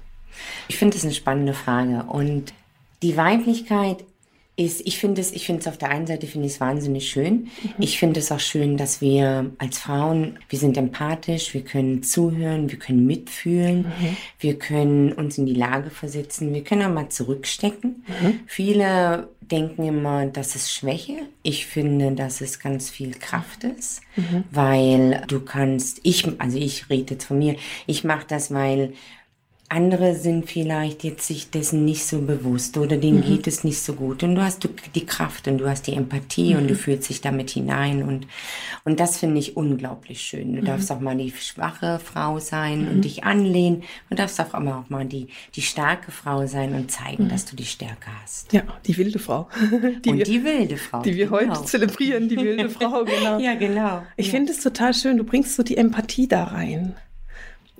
Ich 0.67 0.75
finde 0.75 0.97
es 0.97 1.05
eine 1.05 1.13
spannende 1.13 1.53
Frage. 1.53 2.03
Und 2.03 2.51
die 3.01 3.15
Weiblichkeit 3.15 4.03
ist, 4.55 4.85
ich 4.85 4.99
finde 4.99 5.19
es, 5.19 5.31
ich 5.31 5.47
finde 5.47 5.61
es 5.61 5.67
auf 5.67 5.77
der 5.79 5.89
einen 5.89 6.05
Seite 6.05 6.27
finde 6.27 6.45
ich 6.45 6.53
es 6.53 6.61
wahnsinnig 6.61 7.09
schön. 7.09 7.49
Ich 7.79 7.97
finde 7.97 8.19
es 8.19 8.31
auch 8.31 8.39
schön, 8.39 8.77
dass 8.77 9.01
wir 9.01 9.51
als 9.57 9.79
Frauen, 9.79 10.37
wir 10.47 10.59
sind 10.59 10.77
empathisch, 10.77 11.55
wir 11.55 11.63
können 11.63 12.03
zuhören, 12.03 12.69
wir 12.69 12.77
können 12.77 13.05
mitfühlen, 13.07 13.91
wir 14.39 14.59
können 14.59 15.11
uns 15.11 15.39
in 15.39 15.47
die 15.47 15.55
Lage 15.55 15.89
versetzen, 15.89 16.53
wir 16.53 16.63
können 16.63 16.83
auch 16.83 16.93
mal 16.93 17.09
zurückstecken. 17.09 18.05
Viele 18.45 19.29
denken 19.41 19.83
immer, 19.83 20.27
das 20.27 20.55
ist 20.55 20.71
Schwäche. 20.71 21.17
Ich 21.41 21.65
finde, 21.65 22.11
dass 22.11 22.39
es 22.41 22.59
ganz 22.59 22.89
viel 22.89 23.11
Kraft 23.11 23.63
ist, 23.63 24.01
weil 24.51 25.23
du 25.27 25.39
kannst, 25.39 25.99
ich, 26.03 26.27
also 26.39 26.57
ich 26.57 26.89
rede 26.89 27.15
jetzt 27.15 27.25
von 27.25 27.39
mir, 27.39 27.55
ich 27.87 28.03
mache 28.03 28.25
das, 28.27 28.53
weil 28.53 28.93
andere 29.73 30.13
sind 30.15 30.49
vielleicht 30.49 31.03
jetzt 31.03 31.25
sich 31.25 31.49
dessen 31.49 31.83
nicht 31.83 32.05
so 32.05 32.21
bewusst 32.21 32.77
oder 32.77 32.97
denen 32.97 33.17
mhm. 33.17 33.23
geht 33.23 33.47
es 33.47 33.63
nicht 33.63 33.81
so 33.81 33.93
gut. 33.93 34.21
Und 34.21 34.35
du 34.35 34.43
hast 34.43 34.69
die 34.93 35.05
Kraft 35.05 35.47
und 35.47 35.57
du 35.57 35.67
hast 35.67 35.87
die 35.87 35.93
Empathie 35.93 36.53
mhm. 36.53 36.59
und 36.59 36.69
du 36.69 36.75
fühlst 36.75 37.09
dich 37.09 37.21
damit 37.21 37.49
hinein. 37.49 38.03
Und, 38.03 38.27
und 38.85 38.99
das 38.99 39.17
finde 39.17 39.39
ich 39.39 39.57
unglaublich 39.57 40.21
schön. 40.21 40.53
Du 40.53 40.61
mhm. 40.61 40.65
darfst 40.65 40.91
auch 40.91 40.99
mal 40.99 41.17
die 41.17 41.31
schwache 41.31 41.99
Frau 41.99 42.39
sein 42.39 42.87
und 42.87 42.97
mhm. 42.97 43.01
dich 43.01 43.23
anlehnen. 43.23 43.83
Du 44.09 44.15
darfst 44.15 44.39
auch 44.39 44.53
immer 44.53 44.77
auch 44.77 44.89
mal 44.89 45.05
die, 45.05 45.27
die 45.55 45.63
starke 45.63 46.11
Frau 46.11 46.45
sein 46.45 46.75
und 46.75 46.91
zeigen, 46.91 47.25
mhm. 47.25 47.29
dass 47.29 47.45
du 47.45 47.55
die 47.55 47.65
Stärke 47.65 48.11
hast. 48.21 48.53
Ja, 48.53 48.61
die 48.85 48.95
wilde 48.97 49.17
Frau. 49.17 49.49
Die 50.03 50.09
und 50.09 50.17
wir, 50.17 50.25
die 50.25 50.43
wilde 50.43 50.77
Frau. 50.77 51.01
Die 51.01 51.15
wir 51.15 51.27
genau. 51.27 51.55
heute 51.55 51.65
zelebrieren, 51.65 52.27
die 52.27 52.37
wilde 52.37 52.69
Frau, 52.69 53.03
genau. 53.05 53.39
ja, 53.39 53.55
genau. 53.55 54.03
Ich 54.17 54.27
ja. 54.27 54.31
finde 54.33 54.51
es 54.51 54.61
total 54.61 54.93
schön. 54.93 55.17
Du 55.17 55.23
bringst 55.23 55.55
so 55.55 55.63
die 55.63 55.77
Empathie 55.77 56.27
da 56.27 56.43
rein. 56.43 56.95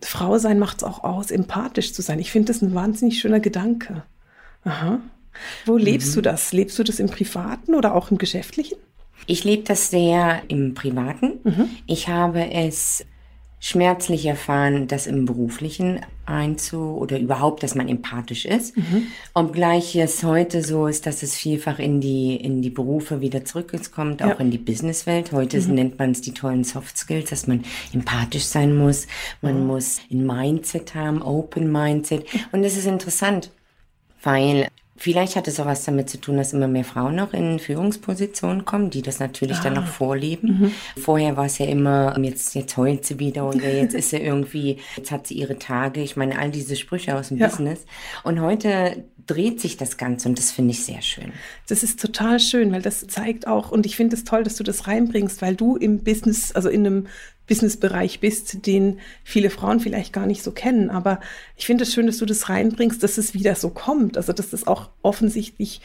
Frau 0.05 0.37
sein 0.37 0.59
macht 0.59 0.77
es 0.77 0.83
auch 0.83 1.03
aus, 1.03 1.31
empathisch 1.31 1.93
zu 1.93 2.01
sein. 2.01 2.19
Ich 2.19 2.31
finde 2.31 2.53
das 2.53 2.61
ein 2.61 2.73
wahnsinnig 2.73 3.19
schöner 3.19 3.39
Gedanke. 3.39 4.03
Aha. 4.63 4.99
Wo 5.65 5.77
lebst 5.77 6.11
mhm. 6.11 6.15
du 6.15 6.21
das? 6.21 6.53
Lebst 6.53 6.77
du 6.77 6.83
das 6.83 6.99
im 6.99 7.09
Privaten 7.09 7.75
oder 7.75 7.95
auch 7.95 8.11
im 8.11 8.17
Geschäftlichen? 8.17 8.77
Ich 9.25 9.43
lebe 9.43 9.63
das 9.63 9.89
sehr 9.89 10.41
im 10.47 10.73
Privaten. 10.73 11.39
Mhm. 11.43 11.69
Ich 11.87 12.07
habe 12.07 12.51
es 12.51 13.05
schmerzlich 13.63 14.25
erfahren, 14.25 14.89
das 14.89 15.07
im 15.07 15.23
Beruflichen 15.23 16.01
einzu 16.25 16.97
oder 16.97 17.17
überhaupt, 17.17 17.63
dass 17.63 17.75
man 17.75 17.87
empathisch 17.87 18.43
ist. 18.43 18.75
Mhm. 18.75 19.07
Obgleich 19.33 19.95
es 19.95 20.21
heute 20.21 20.61
so 20.61 20.85
ist, 20.85 21.05
dass 21.05 21.23
es 21.23 21.35
vielfach 21.35 21.79
in 21.79 22.01
die, 22.01 22.35
in 22.35 22.61
die 22.61 22.69
Berufe 22.69 23.21
wieder 23.21 23.45
zurückkommt, 23.45 24.21
auch 24.21 24.27
ja. 24.27 24.33
in 24.33 24.51
die 24.51 24.57
Businesswelt. 24.57 25.31
Heute 25.31 25.61
mhm. 25.61 25.75
nennt 25.75 25.97
man 25.97 26.11
es 26.11 26.19
die 26.19 26.33
tollen 26.33 26.65
Soft 26.65 26.97
Skills, 26.97 27.29
dass 27.29 27.47
man 27.47 27.63
empathisch 27.93 28.43
sein 28.43 28.75
muss. 28.75 29.07
Man 29.41 29.61
mhm. 29.61 29.67
muss 29.67 30.01
ein 30.11 30.25
Mindset 30.25 30.93
haben, 30.93 31.21
Open 31.21 31.71
Mindset. 31.71 32.25
Und 32.51 32.65
es 32.65 32.75
ist 32.75 32.85
interessant, 32.85 33.49
weil 34.23 34.67
Vielleicht 34.95 35.35
hat 35.35 35.47
es 35.47 35.59
auch 35.59 35.65
was 35.65 35.85
damit 35.85 36.09
zu 36.09 36.21
tun, 36.21 36.37
dass 36.37 36.53
immer 36.53 36.67
mehr 36.67 36.83
Frauen 36.83 37.15
noch 37.15 37.33
in 37.33 37.57
Führungspositionen 37.57 38.63
kommen, 38.63 38.91
die 38.91 39.01
das 39.01 39.19
natürlich 39.19 39.57
ah. 39.57 39.63
dann 39.63 39.73
noch 39.73 39.87
vorleben. 39.87 40.59
Mhm. 40.59 41.01
Vorher 41.01 41.35
war 41.35 41.45
es 41.45 41.57
ja 41.57 41.65
immer, 41.65 42.17
jetzt, 42.21 42.53
jetzt 42.53 42.77
heult 42.77 43.03
sie 43.03 43.17
wieder 43.19 43.47
oder 43.47 43.67
jetzt 43.73 43.95
ist 43.95 44.11
sie 44.11 44.17
irgendwie, 44.17 44.77
jetzt 44.95 45.11
hat 45.11 45.25
sie 45.27 45.33
ihre 45.33 45.57
Tage. 45.57 46.01
Ich 46.01 46.15
meine, 46.15 46.37
all 46.37 46.51
diese 46.51 46.75
Sprüche 46.75 47.15
aus 47.15 47.29
dem 47.29 47.37
ja. 47.37 47.47
Business. 47.47 47.85
Und 48.23 48.39
heute 48.39 49.03
dreht 49.25 49.61
sich 49.61 49.77
das 49.77 49.97
Ganze 49.97 50.29
und 50.29 50.37
das 50.37 50.51
finde 50.51 50.71
ich 50.71 50.83
sehr 50.83 51.01
schön. 51.01 51.31
Das 51.67 51.81
ist 51.81 51.99
total 51.99 52.39
schön, 52.39 52.71
weil 52.71 52.81
das 52.81 53.07
zeigt 53.07 53.47
auch, 53.47 53.71
und 53.71 53.85
ich 53.85 53.95
finde 53.95 54.15
es 54.15 54.25
toll, 54.25 54.43
dass 54.43 54.55
du 54.55 54.63
das 54.63 54.87
reinbringst, 54.87 55.41
weil 55.41 55.55
du 55.55 55.75
im 55.75 56.03
Business, 56.03 56.51
also 56.51 56.69
in 56.69 56.85
einem 56.85 57.07
Businessbereich 57.47 58.19
bist, 58.19 58.65
den 58.65 58.99
viele 59.23 59.49
Frauen 59.49 59.79
vielleicht 59.79 60.13
gar 60.13 60.25
nicht 60.25 60.43
so 60.43 60.51
kennen. 60.51 60.89
Aber 60.89 61.19
ich 61.57 61.65
finde 61.65 61.83
es 61.83 61.93
schön, 61.93 62.07
dass 62.07 62.17
du 62.17 62.25
das 62.25 62.49
reinbringst, 62.49 63.03
dass 63.03 63.17
es 63.17 63.33
wieder 63.33 63.55
so 63.55 63.69
kommt. 63.69 64.17
Also, 64.17 64.33
dass 64.33 64.49
das 64.49 64.65
auch 64.65 64.89
offensichtlich 65.01 65.81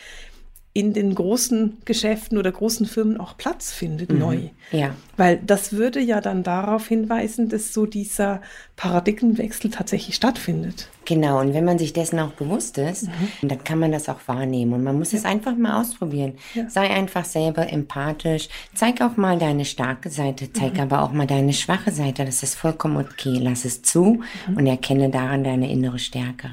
in 0.78 0.92
den 0.92 1.12
großen 1.12 1.78
Geschäften 1.84 2.38
oder 2.38 2.52
großen 2.52 2.86
Firmen 2.86 3.18
auch 3.18 3.36
Platz 3.36 3.72
findet, 3.72 4.12
mhm. 4.12 4.18
neu. 4.20 4.38
Ja. 4.70 4.94
Weil 5.16 5.40
das 5.44 5.72
würde 5.72 5.98
ja 5.98 6.20
dann 6.20 6.44
darauf 6.44 6.86
hinweisen, 6.86 7.48
dass 7.48 7.74
so 7.74 7.84
dieser 7.84 8.40
Paradigmenwechsel 8.76 9.72
tatsächlich 9.72 10.14
stattfindet. 10.14 10.88
Genau, 11.04 11.40
und 11.40 11.52
wenn 11.52 11.64
man 11.64 11.80
sich 11.80 11.94
dessen 11.94 12.20
auch 12.20 12.30
bewusst 12.30 12.78
ist, 12.78 13.08
mhm. 13.08 13.48
dann 13.48 13.64
kann 13.64 13.80
man 13.80 13.90
das 13.90 14.08
auch 14.08 14.20
wahrnehmen. 14.26 14.72
Und 14.72 14.84
man 14.84 14.96
muss 14.96 15.10
ja. 15.10 15.18
es 15.18 15.24
einfach 15.24 15.56
mal 15.56 15.80
ausprobieren. 15.80 16.34
Ja. 16.54 16.70
Sei 16.70 16.88
einfach 16.88 17.24
selber 17.24 17.72
empathisch. 17.72 18.48
Zeig 18.72 19.00
auch 19.00 19.16
mal 19.16 19.36
deine 19.36 19.64
starke 19.64 20.10
Seite, 20.10 20.52
zeig 20.52 20.74
mhm. 20.74 20.80
aber 20.82 21.02
auch 21.02 21.10
mal 21.10 21.26
deine 21.26 21.54
schwache 21.54 21.90
Seite. 21.90 22.24
Das 22.24 22.44
ist 22.44 22.54
vollkommen 22.54 22.98
okay. 22.98 23.40
Lass 23.40 23.64
es 23.64 23.82
zu 23.82 24.22
mhm. 24.46 24.56
und 24.56 24.66
erkenne 24.68 25.10
daran 25.10 25.42
deine 25.42 25.72
innere 25.72 25.98
Stärke. 25.98 26.52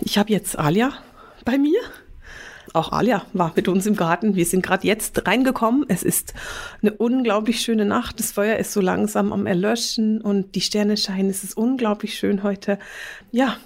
Ich 0.00 0.16
habe 0.16 0.30
jetzt 0.30 0.56
Alia 0.56 0.92
bei 1.44 1.58
mir 1.58 1.80
auch 2.74 2.92
Alia 2.92 3.24
war 3.32 3.52
mit 3.54 3.68
uns 3.68 3.86
im 3.86 3.96
Garten. 3.96 4.34
Wir 4.34 4.44
sind 4.44 4.64
gerade 4.64 4.86
jetzt 4.86 5.26
reingekommen. 5.26 5.84
Es 5.88 6.02
ist 6.02 6.34
eine 6.82 6.92
unglaublich 6.92 7.60
schöne 7.60 7.84
Nacht. 7.84 8.18
Das 8.18 8.32
Feuer 8.32 8.56
ist 8.56 8.72
so 8.72 8.80
langsam 8.80 9.32
am 9.32 9.46
Erlöschen 9.46 10.20
und 10.20 10.54
die 10.54 10.60
Sterne 10.60 10.96
scheinen. 10.96 11.30
Es 11.30 11.44
ist 11.44 11.56
unglaublich 11.56 12.18
schön 12.18 12.42
heute. 12.42 12.78
Ja, 13.30 13.56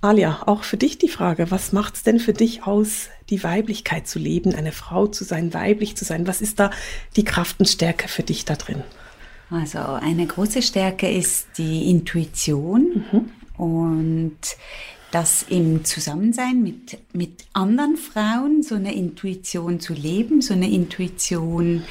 Alia, 0.00 0.42
auch 0.46 0.64
für 0.64 0.76
dich 0.76 0.98
die 0.98 1.08
Frage, 1.08 1.50
was 1.50 1.72
macht 1.72 1.94
es 1.94 2.02
denn 2.02 2.18
für 2.18 2.32
dich 2.32 2.64
aus, 2.64 3.08
die 3.30 3.44
Weiblichkeit 3.44 4.08
zu 4.08 4.18
leben, 4.18 4.54
eine 4.54 4.72
Frau 4.72 5.06
zu 5.06 5.24
sein, 5.24 5.54
weiblich 5.54 5.96
zu 5.96 6.04
sein? 6.04 6.26
Was 6.26 6.40
ist 6.40 6.58
da 6.58 6.70
die 7.16 7.24
Kraft 7.24 7.60
und 7.60 7.68
Stärke 7.68 8.08
für 8.08 8.22
dich 8.22 8.44
da 8.44 8.54
drin? 8.54 8.82
Also 9.50 9.78
eine 9.78 10.26
große 10.26 10.62
Stärke 10.62 11.10
ist 11.10 11.46
die 11.58 11.90
Intuition 11.90 13.04
mhm. 13.12 13.30
und 13.64 14.38
das 15.12 15.44
im 15.44 15.84
Zusammensein 15.84 16.62
mit, 16.62 16.98
mit 17.12 17.44
anderen 17.52 17.96
Frauen, 17.96 18.62
so 18.62 18.74
eine 18.74 18.94
Intuition 18.94 19.78
zu 19.78 19.92
leben, 19.92 20.40
so 20.40 20.54
eine 20.54 20.70
Intuition 20.70 21.84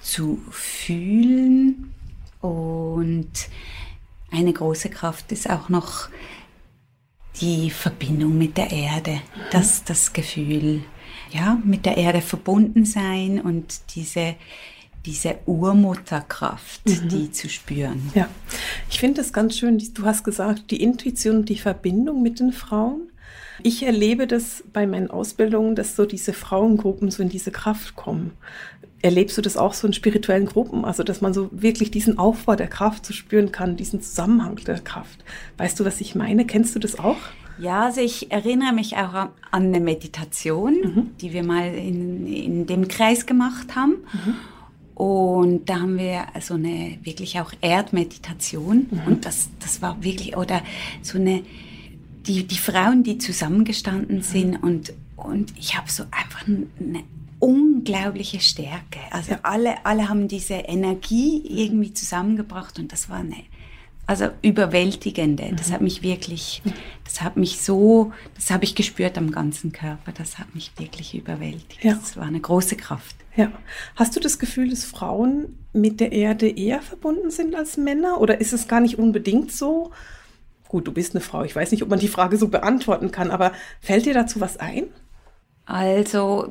zu 0.00 0.40
fühlen. 0.50 1.92
Und 2.40 3.30
eine 4.30 4.52
große 4.52 4.88
Kraft 4.88 5.30
ist 5.30 5.48
auch 5.48 5.68
noch 5.68 6.08
die 7.40 7.70
Verbindung 7.70 8.36
mit 8.36 8.56
der 8.56 8.70
Erde, 8.70 9.20
das, 9.50 9.84
das 9.84 10.12
Gefühl, 10.12 10.82
ja, 11.30 11.58
mit 11.64 11.86
der 11.86 11.98
Erde 11.98 12.22
verbunden 12.22 12.84
sein 12.84 13.40
und 13.40 13.94
diese 13.94 14.34
diese 15.06 15.36
Urmutterkraft, 15.46 16.86
mhm. 16.86 17.08
die 17.08 17.32
zu 17.32 17.48
spüren. 17.48 18.10
Ja, 18.14 18.28
ich 18.90 19.00
finde 19.00 19.20
das 19.20 19.32
ganz 19.32 19.58
schön. 19.58 19.82
Du 19.94 20.04
hast 20.04 20.24
gesagt, 20.24 20.70
die 20.70 20.82
Intuition 20.82 21.38
und 21.38 21.48
die 21.48 21.58
Verbindung 21.58 22.22
mit 22.22 22.40
den 22.40 22.52
Frauen. 22.52 23.08
Ich 23.62 23.84
erlebe 23.84 24.26
das 24.26 24.64
bei 24.72 24.86
meinen 24.86 25.10
Ausbildungen, 25.10 25.74
dass 25.74 25.96
so 25.96 26.04
diese 26.06 26.32
Frauengruppen 26.32 27.10
so 27.10 27.22
in 27.22 27.28
diese 27.28 27.50
Kraft 27.50 27.96
kommen. 27.96 28.32
Erlebst 29.02 29.36
du 29.36 29.42
das 29.42 29.56
auch 29.56 29.74
so 29.74 29.86
in 29.86 29.92
spirituellen 29.92 30.46
Gruppen? 30.46 30.84
Also, 30.84 31.02
dass 31.02 31.20
man 31.20 31.34
so 31.34 31.48
wirklich 31.52 31.90
diesen 31.90 32.18
Aufbau 32.18 32.54
der 32.54 32.68
Kraft 32.68 33.04
zu 33.04 33.12
so 33.12 33.18
spüren 33.18 33.50
kann, 33.50 33.76
diesen 33.76 34.00
Zusammenhang 34.00 34.56
der 34.56 34.78
Kraft. 34.78 35.24
Weißt 35.58 35.78
du, 35.78 35.84
was 35.84 36.00
ich 36.00 36.14
meine? 36.14 36.46
Kennst 36.46 36.74
du 36.76 36.78
das 36.78 36.98
auch? 36.98 37.18
Ja, 37.58 37.84
also 37.84 38.00
ich 38.00 38.30
erinnere 38.30 38.72
mich 38.72 38.96
auch 38.96 39.14
an 39.14 39.30
eine 39.50 39.80
Meditation, 39.80 40.74
mhm. 40.74 41.10
die 41.20 41.32
wir 41.32 41.44
mal 41.44 41.74
in, 41.74 42.26
in 42.26 42.66
dem 42.66 42.88
Kreis 42.88 43.26
gemacht 43.26 43.76
haben. 43.76 43.96
Mhm. 44.12 44.34
Und 44.94 45.68
da 45.68 45.80
haben 45.80 45.98
wir 45.98 46.26
so 46.40 46.54
eine 46.54 46.98
wirklich 47.02 47.40
auch 47.40 47.52
Erdmeditation. 47.60 48.86
Mhm. 48.90 49.00
Und 49.06 49.24
das, 49.26 49.48
das 49.60 49.82
war 49.82 50.02
wirklich, 50.02 50.36
oder 50.36 50.62
so 51.02 51.18
eine, 51.18 51.42
die, 52.26 52.46
die 52.46 52.58
Frauen, 52.58 53.02
die 53.02 53.18
zusammengestanden 53.18 54.18
mhm. 54.18 54.22
sind 54.22 54.56
und, 54.56 54.92
und 55.16 55.52
ich 55.58 55.76
habe 55.76 55.90
so 55.90 56.04
einfach 56.10 56.46
eine 56.46 57.04
unglaubliche 57.38 58.40
Stärke. 58.40 59.00
Also 59.10 59.32
ja. 59.32 59.40
alle, 59.42 59.84
alle 59.84 60.08
haben 60.08 60.28
diese 60.28 60.54
Energie 60.54 61.42
irgendwie 61.44 61.92
zusammengebracht 61.92 62.78
und 62.78 62.92
das 62.92 63.10
war 63.10 63.18
eine 63.18 63.36
also 64.06 64.28
überwältigende. 64.42 65.52
Das 65.56 65.68
mhm. 65.68 65.72
hat 65.72 65.80
mich 65.80 66.02
wirklich, 66.02 66.62
das 67.04 67.22
hat 67.22 67.36
mich 67.36 67.60
so, 67.62 68.12
das 68.34 68.50
habe 68.50 68.64
ich 68.64 68.74
gespürt 68.74 69.16
am 69.16 69.30
ganzen 69.30 69.72
Körper. 69.72 70.12
Das 70.12 70.38
hat 70.38 70.54
mich 70.54 70.72
wirklich 70.76 71.14
überwältigt. 71.14 71.82
Ja. 71.82 71.94
Das 71.94 72.16
war 72.16 72.24
eine 72.24 72.40
große 72.40 72.76
Kraft. 72.76 73.16
Ja. 73.36 73.50
Hast 73.96 74.14
du 74.16 74.20
das 74.20 74.38
Gefühl, 74.38 74.68
dass 74.68 74.84
Frauen 74.84 75.58
mit 75.72 76.00
der 76.00 76.12
Erde 76.12 76.48
eher 76.48 76.82
verbunden 76.82 77.30
sind 77.30 77.54
als 77.54 77.76
Männer? 77.76 78.20
Oder 78.20 78.40
ist 78.40 78.52
es 78.52 78.68
gar 78.68 78.80
nicht 78.80 78.98
unbedingt 78.98 79.52
so? 79.52 79.92
Gut, 80.68 80.86
du 80.86 80.92
bist 80.92 81.14
eine 81.14 81.20
Frau. 81.20 81.44
Ich 81.44 81.54
weiß 81.54 81.70
nicht, 81.70 81.82
ob 81.82 81.88
man 81.88 81.98
die 81.98 82.08
Frage 82.08 82.36
so 82.36 82.48
beantworten 82.48 83.10
kann, 83.10 83.30
aber 83.30 83.52
fällt 83.80 84.06
dir 84.06 84.14
dazu 84.14 84.40
was 84.40 84.58
ein? 84.58 84.84
Also 85.64 86.50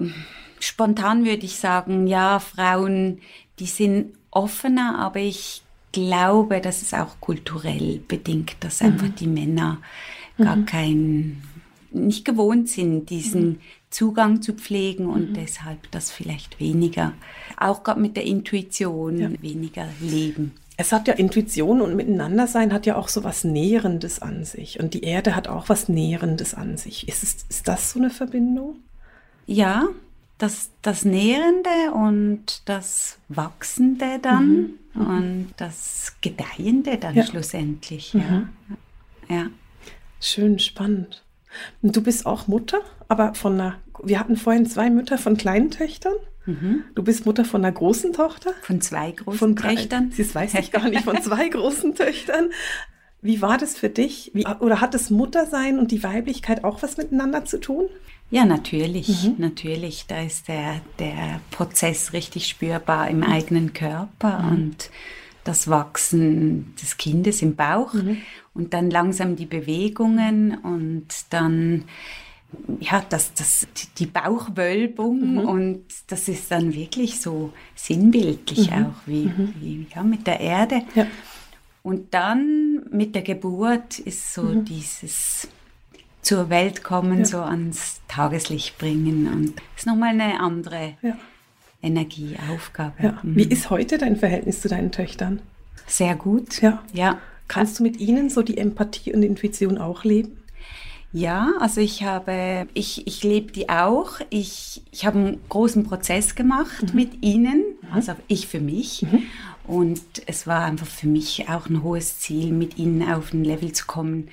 spontan 0.59 1.25
würde 1.25 1.45
ich 1.45 1.57
sagen, 1.57 2.07
ja, 2.07 2.39
Frauen, 2.39 3.19
die 3.59 3.65
sind 3.65 4.15
offener, 4.31 4.97
aber 4.99 5.19
ich 5.19 5.63
glaube, 5.91 6.61
dass 6.61 6.81
es 6.81 6.93
auch 6.93 7.19
kulturell 7.19 7.99
bedingt, 8.07 8.55
dass 8.61 8.81
mhm. 8.81 8.87
einfach 8.87 9.09
die 9.09 9.27
Männer 9.27 9.79
gar 10.37 10.55
mhm. 10.55 10.65
kein, 10.65 11.43
nicht 11.91 12.25
gewohnt 12.25 12.69
sind, 12.69 13.09
diesen 13.09 13.43
mhm. 13.43 13.59
Zugang 13.89 14.41
zu 14.41 14.53
pflegen 14.53 15.05
und 15.05 15.31
mhm. 15.31 15.33
deshalb 15.33 15.91
das 15.91 16.11
vielleicht 16.11 16.59
weniger, 16.59 17.13
auch 17.57 17.83
gerade 17.83 17.99
mit 17.99 18.15
der 18.15 18.23
Intuition 18.23 19.17
ja. 19.17 19.29
weniger 19.41 19.87
leben. 19.99 20.53
Es 20.77 20.91
hat 20.91 21.07
ja 21.07 21.13
Intuition 21.13 21.81
und 21.81 21.95
Miteinandersein 21.95 22.73
hat 22.73 22.85
ja 22.85 22.95
auch 22.95 23.07
so 23.07 23.23
was 23.23 23.43
Nährendes 23.43 24.19
an 24.21 24.45
sich. 24.45 24.79
Und 24.79 24.95
die 24.95 25.03
Erde 25.03 25.35
hat 25.35 25.47
auch 25.47 25.69
was 25.69 25.89
Nährendes 25.89 26.55
an 26.55 26.77
sich. 26.77 27.07
Ist, 27.07 27.21
es, 27.21 27.45
ist 27.49 27.67
das 27.67 27.91
so 27.91 27.99
eine 27.99 28.09
Verbindung? 28.09 28.77
Ja, 29.45 29.89
das, 30.39 30.71
das 30.81 31.05
Nährende 31.05 31.93
und 31.93 32.63
das 32.65 33.19
Wachsende 33.27 34.17
dann 34.23 34.71
mhm. 34.93 35.07
und 35.07 35.53
das 35.57 36.13
Gedeihende 36.21 36.97
dann 36.97 37.15
ja. 37.15 37.25
schlussendlich. 37.25 38.13
Mhm. 38.13 38.49
Ja. 39.29 39.35
ja. 39.35 39.47
Schön 40.19 40.59
spannend. 40.59 41.23
Und 41.81 41.95
du 41.95 42.01
bist 42.01 42.25
auch 42.25 42.47
Mutter, 42.47 42.79
aber 43.07 43.33
von 43.33 43.53
einer, 43.53 43.79
wir 44.03 44.19
hatten 44.19 44.37
vorhin 44.37 44.65
zwei 44.65 44.89
Mütter 44.89 45.17
von 45.17 45.35
kleinen 45.35 45.71
Töchtern. 45.71 46.13
Mhm. 46.45 46.83
Du 46.95 47.03
bist 47.03 47.25
Mutter 47.25 47.45
von 47.45 47.63
einer 47.63 47.73
großen 47.73 48.13
Tochter. 48.13 48.51
Von 48.61 48.81
zwei 48.81 49.11
großen 49.11 49.37
von, 49.37 49.55
Töchtern. 49.55 50.13
Das 50.17 50.33
weiß 50.33 50.53
ich 50.55 50.71
gar 50.71 50.89
nicht, 50.89 51.03
von 51.03 51.21
zwei 51.21 51.49
großen 51.49 51.95
Töchtern. 51.95 52.49
Wie 53.21 53.41
war 53.41 53.57
das 53.57 53.77
für 53.77 53.89
dich? 53.89 54.31
Wie, 54.33 54.45
oder 54.45 54.81
hat 54.81 54.93
das 54.93 55.09
Muttersein 55.09 55.77
und 55.77 55.91
die 55.91 56.03
Weiblichkeit 56.03 56.63
auch 56.63 56.81
was 56.81 56.97
miteinander 56.97 57.45
zu 57.45 57.59
tun? 57.59 57.85
Ja, 58.31 58.45
natürlich, 58.45 59.25
mhm. 59.25 59.35
natürlich. 59.37 60.05
Da 60.07 60.21
ist 60.21 60.47
der, 60.47 60.81
der 60.99 61.41
Prozess 61.51 62.13
richtig 62.13 62.47
spürbar 62.47 63.09
im 63.09 63.23
eigenen 63.23 63.73
Körper 63.73 64.39
mhm. 64.39 64.51
und 64.51 64.89
das 65.43 65.67
Wachsen 65.67 66.73
des 66.81 66.97
Kindes 66.97 67.41
im 67.41 67.55
Bauch 67.55 67.93
mhm. 67.93 68.17
und 68.53 68.73
dann 68.73 68.89
langsam 68.89 69.35
die 69.35 69.45
Bewegungen 69.45 70.57
und 70.57 71.07
dann 71.29 71.85
ja, 72.79 73.03
das, 73.09 73.33
das, 73.33 73.67
die 73.97 74.05
Bauchwölbung 74.05 75.33
mhm. 75.33 75.37
und 75.39 75.85
das 76.07 76.27
ist 76.27 76.51
dann 76.51 76.73
wirklich 76.73 77.21
so 77.21 77.53
sinnbildlich 77.75 78.69
mhm. 78.71 78.85
auch, 78.85 79.07
wie, 79.07 79.25
mhm. 79.25 79.53
wie 79.59 79.87
ja, 79.93 80.03
mit 80.03 80.27
der 80.27 80.39
Erde. 80.39 80.81
Ja. 80.95 81.07
Und 81.83 82.13
dann 82.13 82.83
mit 82.91 83.15
der 83.15 83.23
Geburt 83.23 83.99
ist 83.99 84.33
so 84.33 84.43
mhm. 84.43 84.65
dieses 84.65 85.47
zur 86.21 86.49
Welt 86.49 86.83
kommen, 86.83 87.19
ja. 87.19 87.25
so 87.25 87.39
ans 87.39 88.01
Tageslicht 88.07 88.77
bringen 88.77 89.27
und 89.27 89.53
ist 89.75 89.87
nochmal 89.87 90.09
eine 90.09 90.39
andere 90.39 90.93
ja. 91.01 91.17
Energie, 91.81 92.37
Aufgabe. 92.53 92.93
Ja. 93.01 93.19
Mhm. 93.23 93.35
Wie 93.35 93.43
ist 93.43 93.69
heute 93.69 93.97
dein 93.97 94.15
Verhältnis 94.15 94.61
zu 94.61 94.69
deinen 94.69 94.91
Töchtern? 94.91 95.41
Sehr 95.87 96.15
gut. 96.15 96.61
Ja. 96.61 96.83
ja. 96.93 97.17
Kannst 97.47 97.79
du 97.79 97.83
mit 97.83 97.99
ihnen 97.99 98.29
so 98.29 98.43
die 98.43 98.57
Empathie 98.57 99.13
und 99.13 99.23
Intuition 99.23 99.77
auch 99.77 100.03
leben? 100.03 100.37
Ja, 101.13 101.51
also 101.59 101.81
ich 101.81 102.03
habe, 102.03 102.67
ich, 102.73 103.05
ich 103.05 103.23
lebe 103.23 103.51
die 103.51 103.67
auch. 103.67 104.21
Ich, 104.29 104.81
ich 104.91 105.05
habe 105.05 105.19
einen 105.19 105.41
großen 105.49 105.83
Prozess 105.83 106.35
gemacht 106.35 106.93
mhm. 106.93 106.95
mit 106.95 107.23
ihnen, 107.25 107.63
mhm. 107.81 107.93
also 107.93 108.13
ich 108.27 108.47
für 108.47 108.61
mich. 108.61 109.01
Mhm. 109.01 109.23
Und 109.67 110.01
es 110.25 110.47
war 110.47 110.65
einfach 110.65 110.87
für 110.87 111.07
mich 111.07 111.47
auch 111.49 111.67
ein 111.67 111.83
hohes 111.83 112.19
Ziel, 112.19 112.51
mit 112.51 112.77
ihnen 112.77 113.09
auf 113.11 113.33
ein 113.33 113.43
Level 113.43 113.71
zu 113.71 113.85
kommen, 113.85 114.29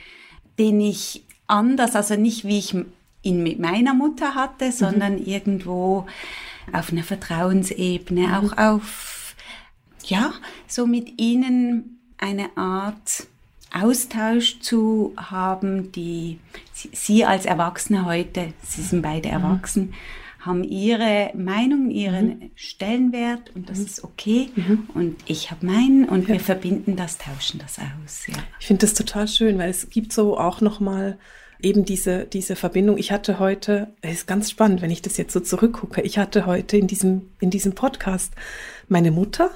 den 0.58 0.80
ich 0.80 1.24
anders, 1.46 1.94
also 1.94 2.16
nicht 2.16 2.44
wie 2.44 2.58
ich 2.58 2.74
ihn 3.22 3.42
mit 3.42 3.58
meiner 3.58 3.94
Mutter 3.94 4.34
hatte, 4.34 4.66
mhm. 4.66 4.72
sondern 4.72 5.18
irgendwo 5.18 6.06
auf 6.72 6.92
einer 6.92 7.04
Vertrauensebene, 7.04 8.28
mhm. 8.28 8.34
auch 8.34 8.58
auf, 8.58 9.34
ja, 10.04 10.32
so 10.66 10.86
mit 10.86 11.20
ihnen 11.20 11.98
eine 12.18 12.56
Art 12.56 13.26
Austausch 13.72 14.60
zu 14.60 15.12
haben, 15.16 15.92
die 15.92 16.38
Sie 16.72 17.24
als 17.24 17.44
Erwachsene 17.44 18.06
heute, 18.06 18.54
Sie 18.62 18.82
sind 18.82 19.02
beide 19.02 19.28
mhm. 19.28 19.92
Haben 20.38 20.62
ihre 20.62 21.32
Meinung, 21.34 21.90
ihren 21.90 22.26
mhm. 22.26 22.50
Stellenwert 22.54 23.54
und 23.54 23.68
das 23.68 23.78
mhm. 23.78 23.84
ist 23.86 24.04
okay. 24.04 24.50
Mhm. 24.54 24.88
Und 24.94 25.16
ich 25.26 25.50
habe 25.50 25.66
meinen 25.66 26.08
und 26.08 26.22
ja. 26.22 26.34
wir 26.34 26.40
verbinden 26.40 26.96
das, 26.96 27.18
tauschen 27.18 27.58
das 27.58 27.78
aus. 27.78 28.26
Ja. 28.28 28.34
Ich 28.60 28.66
finde 28.66 28.82
das 28.82 28.94
total 28.94 29.26
schön, 29.26 29.58
weil 29.58 29.70
es 29.70 29.90
gibt 29.90 30.12
so 30.12 30.38
auch 30.38 30.60
nochmal 30.60 31.18
eben 31.60 31.84
diese, 31.84 32.24
diese 32.24 32.56
Verbindung. 32.56 32.98
Ich 32.98 33.10
hatte 33.10 33.38
heute, 33.38 33.92
es 34.00 34.12
ist 34.12 34.26
ganz 34.26 34.50
spannend, 34.50 34.80
wenn 34.80 34.90
ich 34.90 35.02
das 35.02 35.16
jetzt 35.16 35.32
so 35.32 35.40
zurückgucke, 35.40 36.02
ich 36.02 36.18
hatte 36.18 36.46
heute 36.46 36.76
in 36.76 36.86
diesem, 36.86 37.30
in 37.40 37.50
diesem 37.50 37.74
Podcast 37.74 38.32
meine 38.88 39.10
Mutter, 39.10 39.50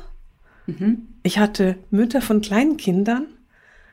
mhm. 0.66 1.09
ich 1.23 1.38
hatte 1.38 1.77
Mütter 1.90 2.21
von 2.21 2.40
kleinen 2.40 2.77
Kindern, 2.77 3.27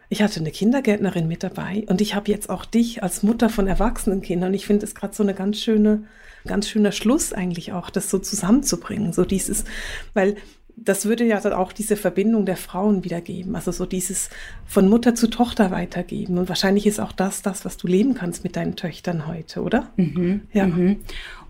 ich 0.10 0.23
hatte 0.23 0.39
eine 0.39 0.49
Kindergärtnerin 0.49 1.28
mit 1.28 1.43
dabei 1.43 1.86
und 1.88 2.02
ich 2.02 2.15
habe 2.15 2.32
jetzt 2.32 2.49
auch 2.49 2.65
dich 2.65 3.04
als 3.04 3.21
Mutter 3.21 3.47
von 3.47 3.67
erwachsenen 3.67 4.21
Kindern. 4.21 4.56
Ich 4.56 4.65
finde 4.65 4.88
es 4.88 4.95
gerade 4.95 5.13
so 5.13 5.21
eine 5.21 5.36
ganz 5.36 5.60
schöne, 5.60 6.06
ganz 6.45 6.67
schöner 6.69 6.91
Schluss 6.91 7.34
eigentlich 7.34 7.73
auch, 7.73 7.89
das 7.89 8.10
so 8.10 8.19
zusammenzubringen. 8.19 9.13
So 9.13 9.25
dieses, 9.25 9.65
weil 10.13 10.38
das 10.84 11.06
würde 11.06 11.25
ja 11.25 11.39
dann 11.39 11.54
auch 11.54 11.73
diese 11.73 11.97
Verbindung 11.97 12.45
der 12.45 12.58
Frauen 12.58 13.04
wiedergeben. 13.04 13.56
Also 13.56 13.71
so 13.71 13.86
dieses 13.86 14.30
von 14.65 14.88
Mutter 14.88 15.15
zu 15.15 15.30
Tochter 15.30 15.71
weitergeben. 15.71 16.38
Und 16.38 16.49
wahrscheinlich 16.49 16.88
ist 16.88 16.99
auch 16.99 17.12
das 17.12 17.41
das, 17.41 17.65
was 17.65 17.78
du 17.78 17.88
leben 17.88 18.13
kannst 18.13 18.43
mit 18.43 18.56
deinen 18.56 18.75
Töchtern 18.75 19.28
heute, 19.28 19.62
oder? 19.62 19.89
Mhm, 19.97 20.41
ja. 20.54 20.67
Mhm. 20.67 20.97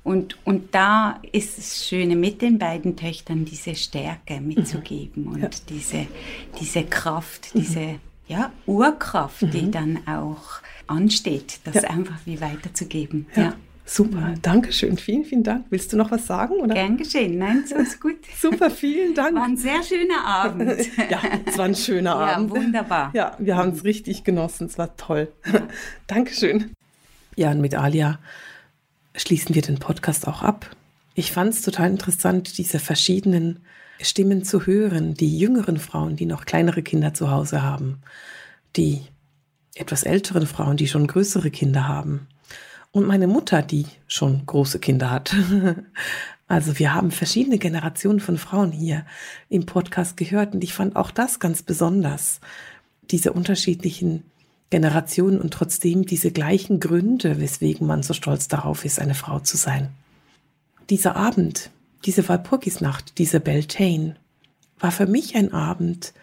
Und, 0.03 0.37
und 0.45 0.73
da 0.73 1.19
ist 1.31 1.57
das 1.57 1.85
Schöne 1.85 2.15
mit 2.15 2.41
den 2.41 2.57
beiden 2.57 2.95
Töchtern, 2.95 3.45
diese 3.45 3.75
Stärke 3.75 4.41
mitzugeben 4.41 5.23
mhm. 5.23 5.33
und 5.33 5.41
ja. 5.41 5.49
diese, 5.67 6.07
diese 6.59 6.83
Kraft, 6.83 7.53
mhm. 7.53 7.59
diese 7.59 7.95
ja, 8.27 8.51
Urkraft, 8.65 9.41
mhm. 9.41 9.51
die 9.51 9.71
dann 9.71 9.99
auch 10.07 10.61
ansteht, 10.87 11.59
das 11.65 11.75
ja. 11.75 11.89
einfach 11.89 12.17
wie 12.25 12.39
weiterzugeben. 12.41 13.27
Ja. 13.35 13.53
Super, 13.91 14.35
danke 14.43 14.71
schön. 14.71 14.99
Vielen, 14.99 15.25
vielen 15.25 15.43
Dank. 15.43 15.65
Willst 15.71 15.91
du 15.91 15.97
noch 15.97 16.11
was 16.11 16.27
sagen? 16.27 16.53
Oder? 16.61 16.75
Gern 16.75 16.95
geschehen. 16.95 17.39
Nein, 17.39 17.63
so 17.65 17.73
ist 17.73 17.99
gut. 17.99 18.17
Super, 18.39 18.69
vielen 18.69 19.15
Dank. 19.15 19.35
War 19.35 19.45
ein 19.45 19.57
sehr 19.57 19.81
schöner 19.81 20.23
Abend. 20.23 20.87
ja, 21.09 21.19
es 21.43 21.57
war 21.57 21.65
ein 21.65 21.73
schöner 21.73 22.15
Abend. 22.15 22.53
Ja, 22.53 22.61
wunderbar. 22.61 23.11
Ja, 23.15 23.35
wir 23.39 23.57
haben 23.57 23.71
es 23.71 23.83
richtig 23.83 24.23
genossen. 24.23 24.67
Es 24.67 24.77
war 24.77 24.95
toll. 24.95 25.33
Dankeschön. 26.07 26.71
Ja, 27.35 27.49
und 27.49 27.61
mit 27.61 27.73
Alia 27.73 28.19
schließen 29.15 29.55
wir 29.55 29.63
den 29.63 29.79
Podcast 29.79 30.27
auch 30.27 30.43
ab. 30.43 30.69
Ich 31.15 31.31
fand 31.31 31.55
es 31.55 31.63
total 31.63 31.89
interessant, 31.89 32.59
diese 32.59 32.77
verschiedenen 32.77 33.61
Stimmen 33.99 34.43
zu 34.43 34.67
hören, 34.67 35.15
die 35.15 35.35
jüngeren 35.39 35.79
Frauen, 35.79 36.15
die 36.15 36.27
noch 36.27 36.45
kleinere 36.45 36.83
Kinder 36.83 37.15
zu 37.15 37.31
Hause 37.31 37.63
haben, 37.63 38.01
die 38.75 39.01
etwas 39.73 40.03
älteren 40.03 40.45
Frauen, 40.45 40.77
die 40.77 40.87
schon 40.87 41.07
größere 41.07 41.49
Kinder 41.49 41.87
haben 41.87 42.27
und 42.91 43.05
meine 43.05 43.27
Mutter, 43.27 43.61
die 43.61 43.85
schon 44.07 44.45
große 44.45 44.79
Kinder 44.79 45.09
hat. 45.11 45.35
Also 46.51 46.79
wir 46.79 46.95
haben 46.95 47.11
verschiedene 47.11 47.59
Generationen 47.59 48.19
von 48.19 48.39
Frauen 48.39 48.71
hier 48.71 49.05
im 49.49 49.67
Podcast 49.67 50.17
gehört 50.17 50.55
und 50.55 50.63
ich 50.63 50.73
fand 50.73 50.95
auch 50.95 51.11
das 51.11 51.39
ganz 51.39 51.61
besonders, 51.61 52.39
diese 53.11 53.33
unterschiedlichen 53.33 54.23
Generationen 54.71 55.39
und 55.39 55.53
trotzdem 55.53 56.07
diese 56.07 56.31
gleichen 56.31 56.79
Gründe, 56.79 57.39
weswegen 57.39 57.85
man 57.85 58.01
so 58.01 58.15
stolz 58.15 58.47
darauf 58.47 58.83
ist, 58.83 58.99
eine 58.99 59.13
Frau 59.13 59.39
zu 59.39 59.57
sein. 59.57 59.89
Dieser 60.89 61.15
Abend, 61.15 61.69
diese 62.05 62.27
Walpurgisnacht, 62.27 63.19
diese 63.19 63.39
Beltane, 63.39 64.15
war 64.79 64.91
für 64.91 65.05
mich 65.05 65.35
ein 65.35 65.53
Abend, 65.53 66.13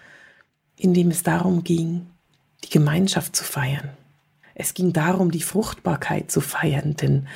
in 0.77 0.93
dem 0.93 1.13
es 1.13 1.23
darum 1.23 1.63
ging, 1.63 2.07
die 2.65 2.71
Gemeinschaft 2.71 3.37
zu 3.37 3.45
feiern. 3.45 3.91
Es 4.59 4.73
ging 4.73 4.95
darum, 4.95 5.31
die 5.31 5.43
Fruchtbarkeit 5.43 6.31
zu 6.31 6.41
feiern, 6.41 6.97
denn 6.97 7.29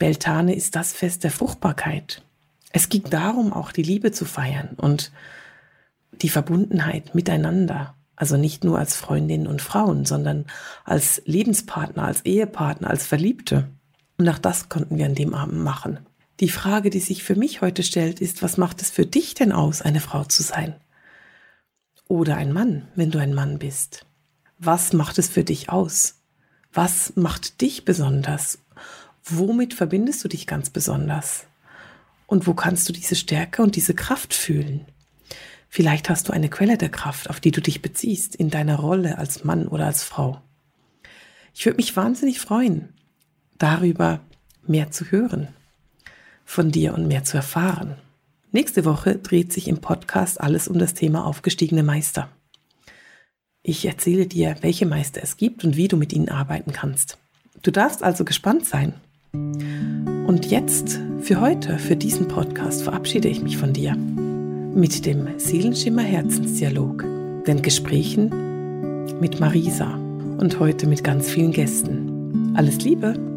Beltane 0.00 0.52
ist 0.52 0.74
das 0.74 0.92
Fest 0.92 1.22
der 1.22 1.30
Fruchtbarkeit. 1.30 2.24
Es 2.72 2.88
ging 2.88 3.04
darum, 3.04 3.52
auch 3.52 3.70
die 3.70 3.84
Liebe 3.84 4.10
zu 4.10 4.24
feiern 4.24 4.70
und 4.76 5.12
die 6.22 6.28
Verbundenheit 6.28 7.14
miteinander. 7.14 7.94
Also 8.16 8.36
nicht 8.36 8.64
nur 8.64 8.80
als 8.80 8.96
Freundinnen 8.96 9.46
und 9.46 9.62
Frauen, 9.62 10.06
sondern 10.06 10.46
als 10.84 11.22
Lebenspartner, 11.24 12.02
als 12.02 12.24
Ehepartner, 12.24 12.90
als 12.90 13.06
Verliebte. 13.06 13.68
Und 14.18 14.28
auch 14.28 14.38
das 14.38 14.68
konnten 14.68 14.98
wir 14.98 15.06
an 15.06 15.14
dem 15.14 15.34
Abend 15.34 15.62
machen. 15.62 16.00
Die 16.40 16.48
Frage, 16.48 16.90
die 16.90 17.00
sich 17.00 17.22
für 17.22 17.36
mich 17.36 17.60
heute 17.60 17.84
stellt, 17.84 18.20
ist, 18.20 18.42
was 18.42 18.56
macht 18.56 18.82
es 18.82 18.90
für 18.90 19.06
dich 19.06 19.34
denn 19.34 19.52
aus, 19.52 19.82
eine 19.82 20.00
Frau 20.00 20.24
zu 20.24 20.42
sein? 20.42 20.74
Oder 22.08 22.36
ein 22.36 22.52
Mann, 22.52 22.88
wenn 22.96 23.12
du 23.12 23.20
ein 23.20 23.34
Mann 23.34 23.60
bist? 23.60 24.04
Was 24.58 24.92
macht 24.92 25.18
es 25.18 25.28
für 25.28 25.44
dich 25.44 25.70
aus? 25.70 26.16
Was 26.76 27.16
macht 27.16 27.62
dich 27.62 27.86
besonders? 27.86 28.58
Womit 29.24 29.72
verbindest 29.72 30.22
du 30.22 30.28
dich 30.28 30.46
ganz 30.46 30.68
besonders? 30.68 31.46
Und 32.26 32.46
wo 32.46 32.52
kannst 32.52 32.86
du 32.86 32.92
diese 32.92 33.16
Stärke 33.16 33.62
und 33.62 33.76
diese 33.76 33.94
Kraft 33.94 34.34
fühlen? 34.34 34.84
Vielleicht 35.70 36.10
hast 36.10 36.28
du 36.28 36.34
eine 36.34 36.50
Quelle 36.50 36.76
der 36.76 36.90
Kraft, 36.90 37.30
auf 37.30 37.40
die 37.40 37.50
du 37.50 37.62
dich 37.62 37.80
beziehst 37.80 38.36
in 38.36 38.50
deiner 38.50 38.76
Rolle 38.76 39.16
als 39.16 39.42
Mann 39.42 39.68
oder 39.68 39.86
als 39.86 40.04
Frau. 40.04 40.42
Ich 41.54 41.64
würde 41.64 41.78
mich 41.78 41.96
wahnsinnig 41.96 42.40
freuen, 42.40 42.92
darüber 43.56 44.20
mehr 44.66 44.90
zu 44.90 45.10
hören 45.10 45.48
von 46.44 46.70
dir 46.72 46.92
und 46.92 47.08
mehr 47.08 47.24
zu 47.24 47.38
erfahren. 47.38 47.96
Nächste 48.52 48.84
Woche 48.84 49.16
dreht 49.16 49.50
sich 49.50 49.66
im 49.66 49.80
Podcast 49.80 50.42
alles 50.42 50.68
um 50.68 50.78
das 50.78 50.92
Thema 50.92 51.24
aufgestiegene 51.24 51.82
Meister. 51.82 52.28
Ich 53.68 53.84
erzähle 53.84 54.28
dir, 54.28 54.54
welche 54.60 54.86
Meister 54.86 55.20
es 55.24 55.36
gibt 55.36 55.64
und 55.64 55.76
wie 55.76 55.88
du 55.88 55.96
mit 55.96 56.12
ihnen 56.12 56.28
arbeiten 56.28 56.72
kannst. 56.72 57.18
Du 57.62 57.72
darfst 57.72 58.00
also 58.00 58.24
gespannt 58.24 58.64
sein. 58.64 58.94
Und 59.32 60.46
jetzt, 60.48 61.00
für 61.20 61.40
heute, 61.40 61.80
für 61.80 61.96
diesen 61.96 62.28
Podcast, 62.28 62.84
verabschiede 62.84 63.26
ich 63.26 63.42
mich 63.42 63.56
von 63.56 63.72
dir 63.72 63.96
mit 63.96 65.04
dem 65.04 65.36
Seelenschimmer 65.36 66.02
Herzensdialog, 66.02 67.02
den 67.44 67.60
Gesprächen 67.60 69.18
mit 69.18 69.40
Marisa 69.40 69.94
und 70.38 70.60
heute 70.60 70.86
mit 70.86 71.02
ganz 71.02 71.28
vielen 71.28 71.50
Gästen. 71.50 72.54
Alles 72.56 72.78
Liebe! 72.82 73.35